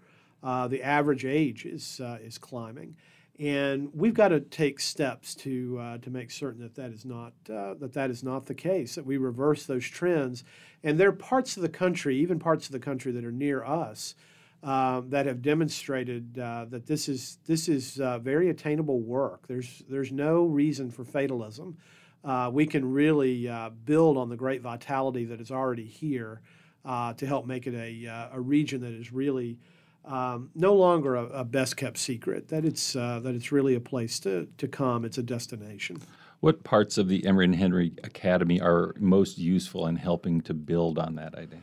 the 0.42 0.82
average 0.82 1.24
age 1.24 1.64
is 1.64 2.00
is 2.22 2.38
climbing 2.38 2.96
and 3.40 3.88
we've 3.94 4.12
got 4.12 4.28
to 4.28 4.40
take 4.40 4.78
steps 4.78 5.34
to 5.34 5.78
uh, 5.80 5.98
to 5.98 6.10
make 6.10 6.30
certain 6.30 6.60
that 6.60 6.74
that 6.74 6.90
is 6.90 7.06
not 7.06 7.32
uh, 7.48 7.72
that 7.74 7.94
that 7.94 8.10
is 8.10 8.22
not 8.22 8.44
the 8.44 8.54
case. 8.54 8.96
That 8.96 9.06
we 9.06 9.16
reverse 9.16 9.64
those 9.64 9.86
trends, 9.86 10.44
and 10.84 11.00
there 11.00 11.08
are 11.08 11.12
parts 11.12 11.56
of 11.56 11.62
the 11.62 11.70
country, 11.70 12.18
even 12.18 12.38
parts 12.38 12.66
of 12.66 12.72
the 12.72 12.78
country 12.78 13.12
that 13.12 13.24
are 13.24 13.32
near 13.32 13.64
us, 13.64 14.14
uh, 14.62 15.02
that 15.06 15.26
have 15.26 15.40
demonstrated 15.42 16.38
uh, 16.38 16.66
that 16.68 16.86
this 16.86 17.08
is 17.08 17.38
this 17.46 17.68
is 17.68 17.98
uh, 18.00 18.18
very 18.18 18.50
attainable 18.50 19.00
work. 19.00 19.46
There's 19.46 19.82
there's 19.88 20.12
no 20.12 20.44
reason 20.44 20.90
for 20.90 21.04
fatalism. 21.04 21.78
Uh, 22.22 22.50
we 22.52 22.66
can 22.66 22.90
really 22.90 23.50
build 23.86 24.18
on 24.18 24.28
the 24.28 24.36
great 24.36 24.60
vitality 24.60 25.24
that 25.24 25.40
is 25.40 25.50
already 25.50 25.86
here 25.86 26.42
to 26.84 27.26
help 27.26 27.46
make 27.46 27.66
it 27.66 27.74
a 27.74 28.28
a 28.32 28.40
region 28.40 28.82
that 28.82 28.92
is 28.92 29.12
really 29.12 29.58
um, 30.04 30.50
no 30.54 30.74
longer 30.74 31.14
a, 31.14 31.24
a, 31.26 31.44
best 31.44 31.76
kept 31.76 31.98
secret. 31.98 32.48
That 32.48 32.64
it's 32.64 32.96
uh, 32.96 33.20
that 33.20 33.34
it's 33.34 33.52
really 33.52 33.74
a 33.74 33.80
place 33.80 34.18
to 34.20 34.48
to 34.58 34.68
come. 34.68 35.04
It's 35.04 35.18
a 35.18 35.22
destination. 35.22 36.00
What 36.40 36.64
parts 36.64 36.96
of 36.96 37.08
the 37.08 37.26
Emory 37.26 37.44
and 37.44 37.54
Henry 37.54 37.92
Academy 38.02 38.60
are 38.60 38.94
most 38.98 39.36
useful 39.36 39.86
in 39.86 39.96
helping 39.96 40.40
to 40.42 40.54
build 40.54 40.98
on 40.98 41.14
that 41.16 41.34
idea? 41.34 41.60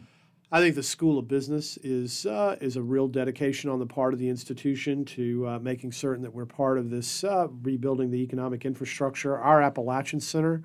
I 0.49 0.61
think 0.61 0.75
the 0.75 0.83
School 0.83 1.19
of 1.19 1.27
Business 1.27 1.75
is 1.83 2.25
uh, 2.25 2.55
is 2.61 2.77
a 2.77 2.81
real 2.81 3.09
dedication 3.09 3.69
on 3.69 3.79
the 3.79 3.85
part 3.85 4.13
of 4.13 4.19
the 4.19 4.29
institution 4.29 5.03
to 5.03 5.45
uh, 5.45 5.59
making 5.59 5.91
certain 5.91 6.23
that 6.23 6.33
we're 6.33 6.45
part 6.45 6.77
of 6.77 6.89
this 6.89 7.25
uh, 7.25 7.49
rebuilding 7.63 8.11
the 8.11 8.19
economic 8.19 8.65
infrastructure. 8.65 9.37
Our 9.37 9.61
Appalachian 9.61 10.21
Center, 10.21 10.63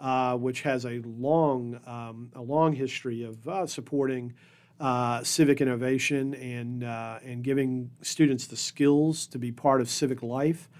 uh, 0.00 0.38
which 0.38 0.62
has 0.62 0.86
a 0.86 1.02
long 1.04 1.78
um, 1.86 2.30
a 2.34 2.40
long 2.40 2.72
history 2.72 3.22
of 3.22 3.46
uh, 3.46 3.66
supporting 3.66 4.32
uh, 4.80 5.22
civic 5.22 5.60
innovation 5.60 6.34
and, 6.34 6.82
and 6.82 7.44
giving 7.44 7.90
students 8.00 8.46
the 8.46 8.56
skills 8.56 9.26
to 9.26 9.38
be 9.38 9.52
part 9.52 9.82
of 9.82 9.90
civic 9.90 10.22
life. 10.22 10.70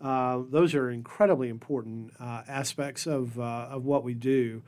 Those 0.00 0.76
are 0.76 0.90
incredibly 0.90 1.48
important 1.48 2.12
aspects 2.20 3.08
of, 3.08 3.36
of 3.40 3.84
what 3.84 4.04
we 4.04 4.14
do. 4.14 4.62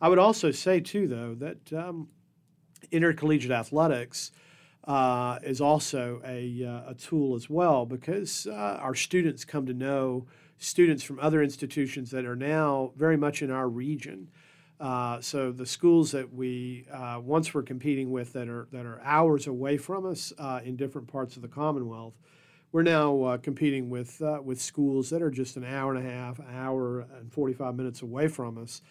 I 0.00 0.08
would 0.08 0.18
also 0.18 0.50
say, 0.50 0.80
too, 0.80 1.08
though, 1.08 1.34
that 1.36 1.72
um, 1.72 2.08
intercollegiate 2.90 3.52
athletics 3.52 4.32
uh, 4.84 5.38
is 5.42 5.60
also 5.60 6.20
a, 6.24 6.62
a 6.88 6.94
tool 6.94 7.34
as 7.34 7.48
well 7.48 7.86
because 7.86 8.46
our 8.46 8.94
students 8.94 9.44
come 9.44 9.66
to 9.66 9.74
know 9.74 10.26
students 10.58 11.02
from 11.02 11.18
other 11.20 11.42
institutions 11.42 12.10
that 12.10 12.24
are 12.24 12.36
now 12.36 12.92
very 12.96 13.16
much 13.16 13.42
in 13.42 13.50
our 13.50 13.68
region. 13.68 14.28
Uh, 14.80 15.20
so 15.20 15.52
the 15.52 15.66
schools 15.66 16.10
that 16.10 16.32
we 16.34 16.86
uh, 16.92 17.20
once 17.22 17.54
were 17.54 17.62
competing 17.62 18.10
with 18.10 18.32
that 18.32 18.48
are 18.48 18.66
that 18.72 18.84
are 18.84 19.00
hours 19.02 19.46
away 19.46 19.76
from 19.76 20.04
us 20.04 20.32
uh, 20.38 20.60
in 20.64 20.76
different 20.76 21.06
parts 21.06 21.36
of 21.36 21.42
the 21.42 21.48
Commonwealth, 21.48 22.14
we're 22.72 22.82
now 22.82 23.22
uh, 23.22 23.38
competing 23.38 23.88
with 23.88 24.20
uh, 24.20 24.40
with 24.42 24.60
schools 24.60 25.10
that 25.10 25.22
are 25.22 25.30
just 25.30 25.56
an 25.56 25.64
hour 25.64 25.94
and 25.94 26.06
a 26.06 26.10
half, 26.10 26.40
hour 26.52 27.06
and 27.18 27.32
45 27.32 27.76
minutes 27.76 28.02
away 28.02 28.26
from 28.26 28.58
us, 28.58 28.82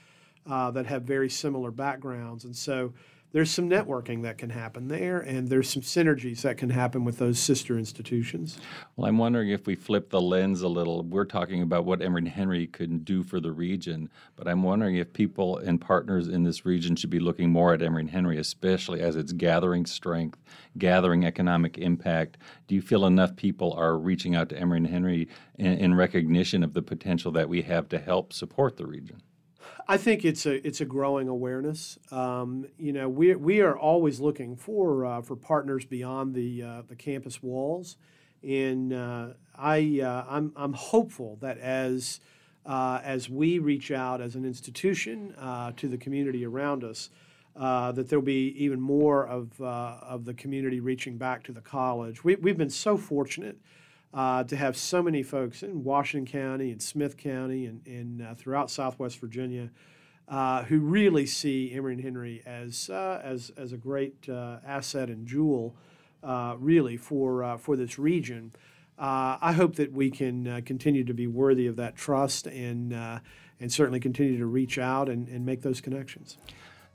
that 0.47 0.85
have 0.85 1.03
very 1.03 1.29
similar 1.29 1.69
backgrounds, 1.69 2.45
and 2.45 2.55
so 2.55 2.93
there's 3.33 3.49
some 3.49 3.67
networking 3.67 4.21
that 4.21 4.37
can 4.37 4.51
happen 4.51 4.87
there, 4.87 5.19
and 5.19 5.49
there's 5.49 5.67
some 5.67 5.81
synergies 5.81 6.41
that 6.43 6.55
can 6.55 6.69
happen 6.69 7.03
with 7.03 7.17
those 7.17 7.39
sister 7.39 7.79
institutions. 7.79 8.59
Well, 8.95 9.09
I'm 9.09 9.17
wondering 9.17 9.49
if 9.49 9.65
we 9.65 9.73
flip 9.73 10.11
the 10.11 10.21
lens 10.21 10.61
a 10.61 10.67
little. 10.67 11.01
We're 11.01 11.25
talking 11.25 11.63
about 11.63 11.83
what 11.83 12.03
Emory 12.03 12.19
and 12.19 12.27
Henry 12.29 12.67
could 12.67 13.03
do 13.03 13.23
for 13.23 13.39
the 13.39 13.51
region, 13.51 14.09
but 14.35 14.47
I'm 14.47 14.61
wondering 14.61 14.97
if 14.97 15.11
people 15.13 15.57
and 15.57 15.81
partners 15.81 16.27
in 16.27 16.43
this 16.43 16.63
region 16.63 16.95
should 16.95 17.09
be 17.09 17.19
looking 17.19 17.49
more 17.49 17.73
at 17.73 17.81
Emory 17.81 18.01
and 18.01 18.11
Henry, 18.11 18.37
especially 18.37 19.01
as 19.01 19.15
it's 19.15 19.33
gathering 19.33 19.87
strength, 19.87 20.39
gathering 20.77 21.25
economic 21.25 21.79
impact. 21.79 22.37
Do 22.67 22.75
you 22.75 22.83
feel 22.83 23.07
enough 23.07 23.35
people 23.35 23.73
are 23.73 23.97
reaching 23.97 24.35
out 24.35 24.49
to 24.49 24.59
Emory 24.59 24.77
and 24.77 24.87
Henry 24.87 25.27
in, 25.57 25.79
in 25.79 25.95
recognition 25.95 26.63
of 26.63 26.73
the 26.73 26.83
potential 26.83 27.31
that 27.31 27.49
we 27.49 27.63
have 27.63 27.89
to 27.89 27.97
help 27.97 28.31
support 28.31 28.77
the 28.77 28.85
region? 28.85 29.23
I 29.87 29.97
think 29.97 30.23
it's 30.23 30.45
a 30.45 30.65
it's 30.65 30.81
a 30.81 30.85
growing 30.85 31.27
awareness. 31.27 31.97
Um, 32.11 32.65
you 32.77 32.93
know, 32.93 33.09
we 33.09 33.35
we 33.35 33.61
are 33.61 33.77
always 33.77 34.19
looking 34.19 34.55
for 34.55 35.05
uh, 35.05 35.21
for 35.21 35.35
partners 35.35 35.85
beyond 35.85 36.33
the 36.33 36.63
uh, 36.63 36.81
the 36.87 36.95
campus 36.95 37.43
walls, 37.43 37.97
and 38.41 38.93
uh, 38.93 39.29
I 39.57 39.99
uh, 40.01 40.25
I'm 40.29 40.53
I'm 40.55 40.73
hopeful 40.73 41.37
that 41.41 41.57
as 41.57 42.21
uh, 42.65 43.01
as 43.03 43.29
we 43.29 43.59
reach 43.59 43.91
out 43.91 44.21
as 44.21 44.35
an 44.35 44.45
institution 44.45 45.35
uh, 45.37 45.73
to 45.75 45.87
the 45.89 45.97
community 45.97 46.45
around 46.45 46.83
us, 46.85 47.09
that 47.55 48.07
there'll 48.07 48.23
be 48.23 48.55
even 48.57 48.79
more 48.79 49.27
of 49.27 49.59
of 49.61 50.23
the 50.23 50.33
community 50.33 50.79
reaching 50.79 51.17
back 51.17 51.43
to 51.43 51.51
the 51.51 51.61
college. 51.61 52.23
We 52.23 52.35
we've 52.35 52.57
been 52.57 52.69
so 52.69 52.95
fortunate 52.95 53.57
uh, 54.13 54.43
to 54.43 54.55
have 54.55 54.77
so 54.77 55.01
many 55.01 55.23
folks 55.23 55.63
in 55.63 55.83
Washington 55.83 56.31
County 56.31 56.71
and 56.71 56.81
Smyth 56.81 57.17
County 57.17 57.65
and, 57.65 57.85
and 57.87 58.21
uh, 58.21 58.35
throughout 58.35 58.69
Southwest 58.69 59.19
Virginia 59.19 59.69
uh, 60.27 60.63
who 60.63 60.79
really 60.79 61.25
see 61.25 61.73
Emory 61.73 61.93
and 61.93 62.03
Henry 62.03 62.41
as, 62.45 62.89
uh, 62.89 63.21
as, 63.23 63.51
as 63.57 63.73
a 63.73 63.77
great 63.77 64.29
uh, 64.29 64.57
asset 64.65 65.09
and 65.09 65.27
jewel, 65.27 65.75
uh, 66.23 66.55
really, 66.57 66.95
for, 66.95 67.57
for 67.57 67.75
this 67.75 67.99
region. 67.99 68.51
I 68.97 69.51
hope 69.51 69.75
that 69.75 69.91
we 69.91 70.09
can 70.09 70.61
continue 70.61 71.03
to 71.03 71.13
be 71.13 71.27
worthy 71.27 71.67
of 71.67 71.75
that 71.75 71.97
trust 71.97 72.47
and, 72.47 72.93
and 72.93 73.71
certainly 73.71 73.99
continue 73.99 74.37
to 74.37 74.45
reach 74.45 74.77
out 74.77 75.09
and, 75.09 75.27
and 75.27 75.45
make 75.45 75.61
those 75.61 75.81
connections. 75.81 76.37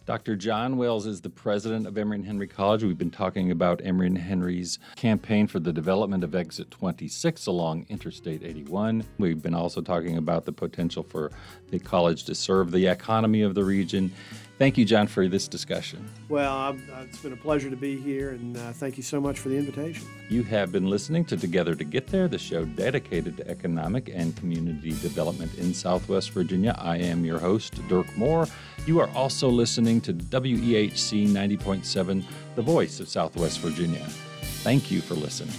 Dr. 0.08 0.36
John 0.36 0.78
Wells 0.78 1.04
is 1.04 1.20
the 1.20 1.28
president 1.28 1.86
of 1.86 1.98
Emory 1.98 2.16
and 2.16 2.24
Henry 2.24 2.46
College. 2.46 2.82
We've 2.82 2.96
been 2.96 3.10
talking 3.10 3.50
about 3.50 3.82
Emory 3.84 4.06
and 4.06 4.16
Henry's 4.16 4.78
campaign 4.96 5.46
for 5.46 5.60
the 5.60 5.70
development 5.70 6.24
of 6.24 6.34
Exit 6.34 6.70
26 6.70 7.46
along 7.46 7.84
Interstate 7.90 8.42
81. 8.42 9.04
We've 9.18 9.42
been 9.42 9.52
also 9.52 9.82
talking 9.82 10.16
about 10.16 10.46
the 10.46 10.52
potential 10.52 11.02
for 11.02 11.30
the 11.68 11.78
college 11.78 12.24
to 12.24 12.34
serve 12.34 12.70
the 12.70 12.86
economy 12.86 13.42
of 13.42 13.54
the 13.54 13.64
region 13.64 14.10
Thank 14.58 14.76
you, 14.76 14.84
John, 14.84 15.06
for 15.06 15.28
this 15.28 15.46
discussion. 15.46 16.04
Well, 16.28 16.56
I've, 16.56 16.82
it's 17.04 17.18
been 17.18 17.32
a 17.32 17.36
pleasure 17.36 17.70
to 17.70 17.76
be 17.76 17.96
here, 17.96 18.30
and 18.30 18.56
uh, 18.56 18.72
thank 18.72 18.96
you 18.96 19.04
so 19.04 19.20
much 19.20 19.38
for 19.38 19.50
the 19.50 19.56
invitation. 19.56 20.04
You 20.28 20.42
have 20.42 20.72
been 20.72 20.90
listening 20.90 21.24
to 21.26 21.36
Together 21.36 21.76
to 21.76 21.84
Get 21.84 22.08
There, 22.08 22.26
the 22.26 22.38
show 22.38 22.64
dedicated 22.64 23.36
to 23.36 23.48
economic 23.48 24.10
and 24.12 24.34
community 24.34 24.90
development 24.90 25.54
in 25.58 25.72
Southwest 25.72 26.32
Virginia. 26.32 26.74
I 26.76 26.96
am 26.96 27.24
your 27.24 27.38
host, 27.38 27.80
Dirk 27.86 28.14
Moore. 28.16 28.48
You 28.84 28.98
are 28.98 29.08
also 29.10 29.48
listening 29.48 30.00
to 30.02 30.12
WEHC 30.12 31.28
90.7, 31.28 32.24
the 32.56 32.62
voice 32.62 32.98
of 32.98 33.08
Southwest 33.08 33.60
Virginia. 33.60 34.04
Thank 34.64 34.90
you 34.90 35.00
for 35.00 35.14
listening. 35.14 35.54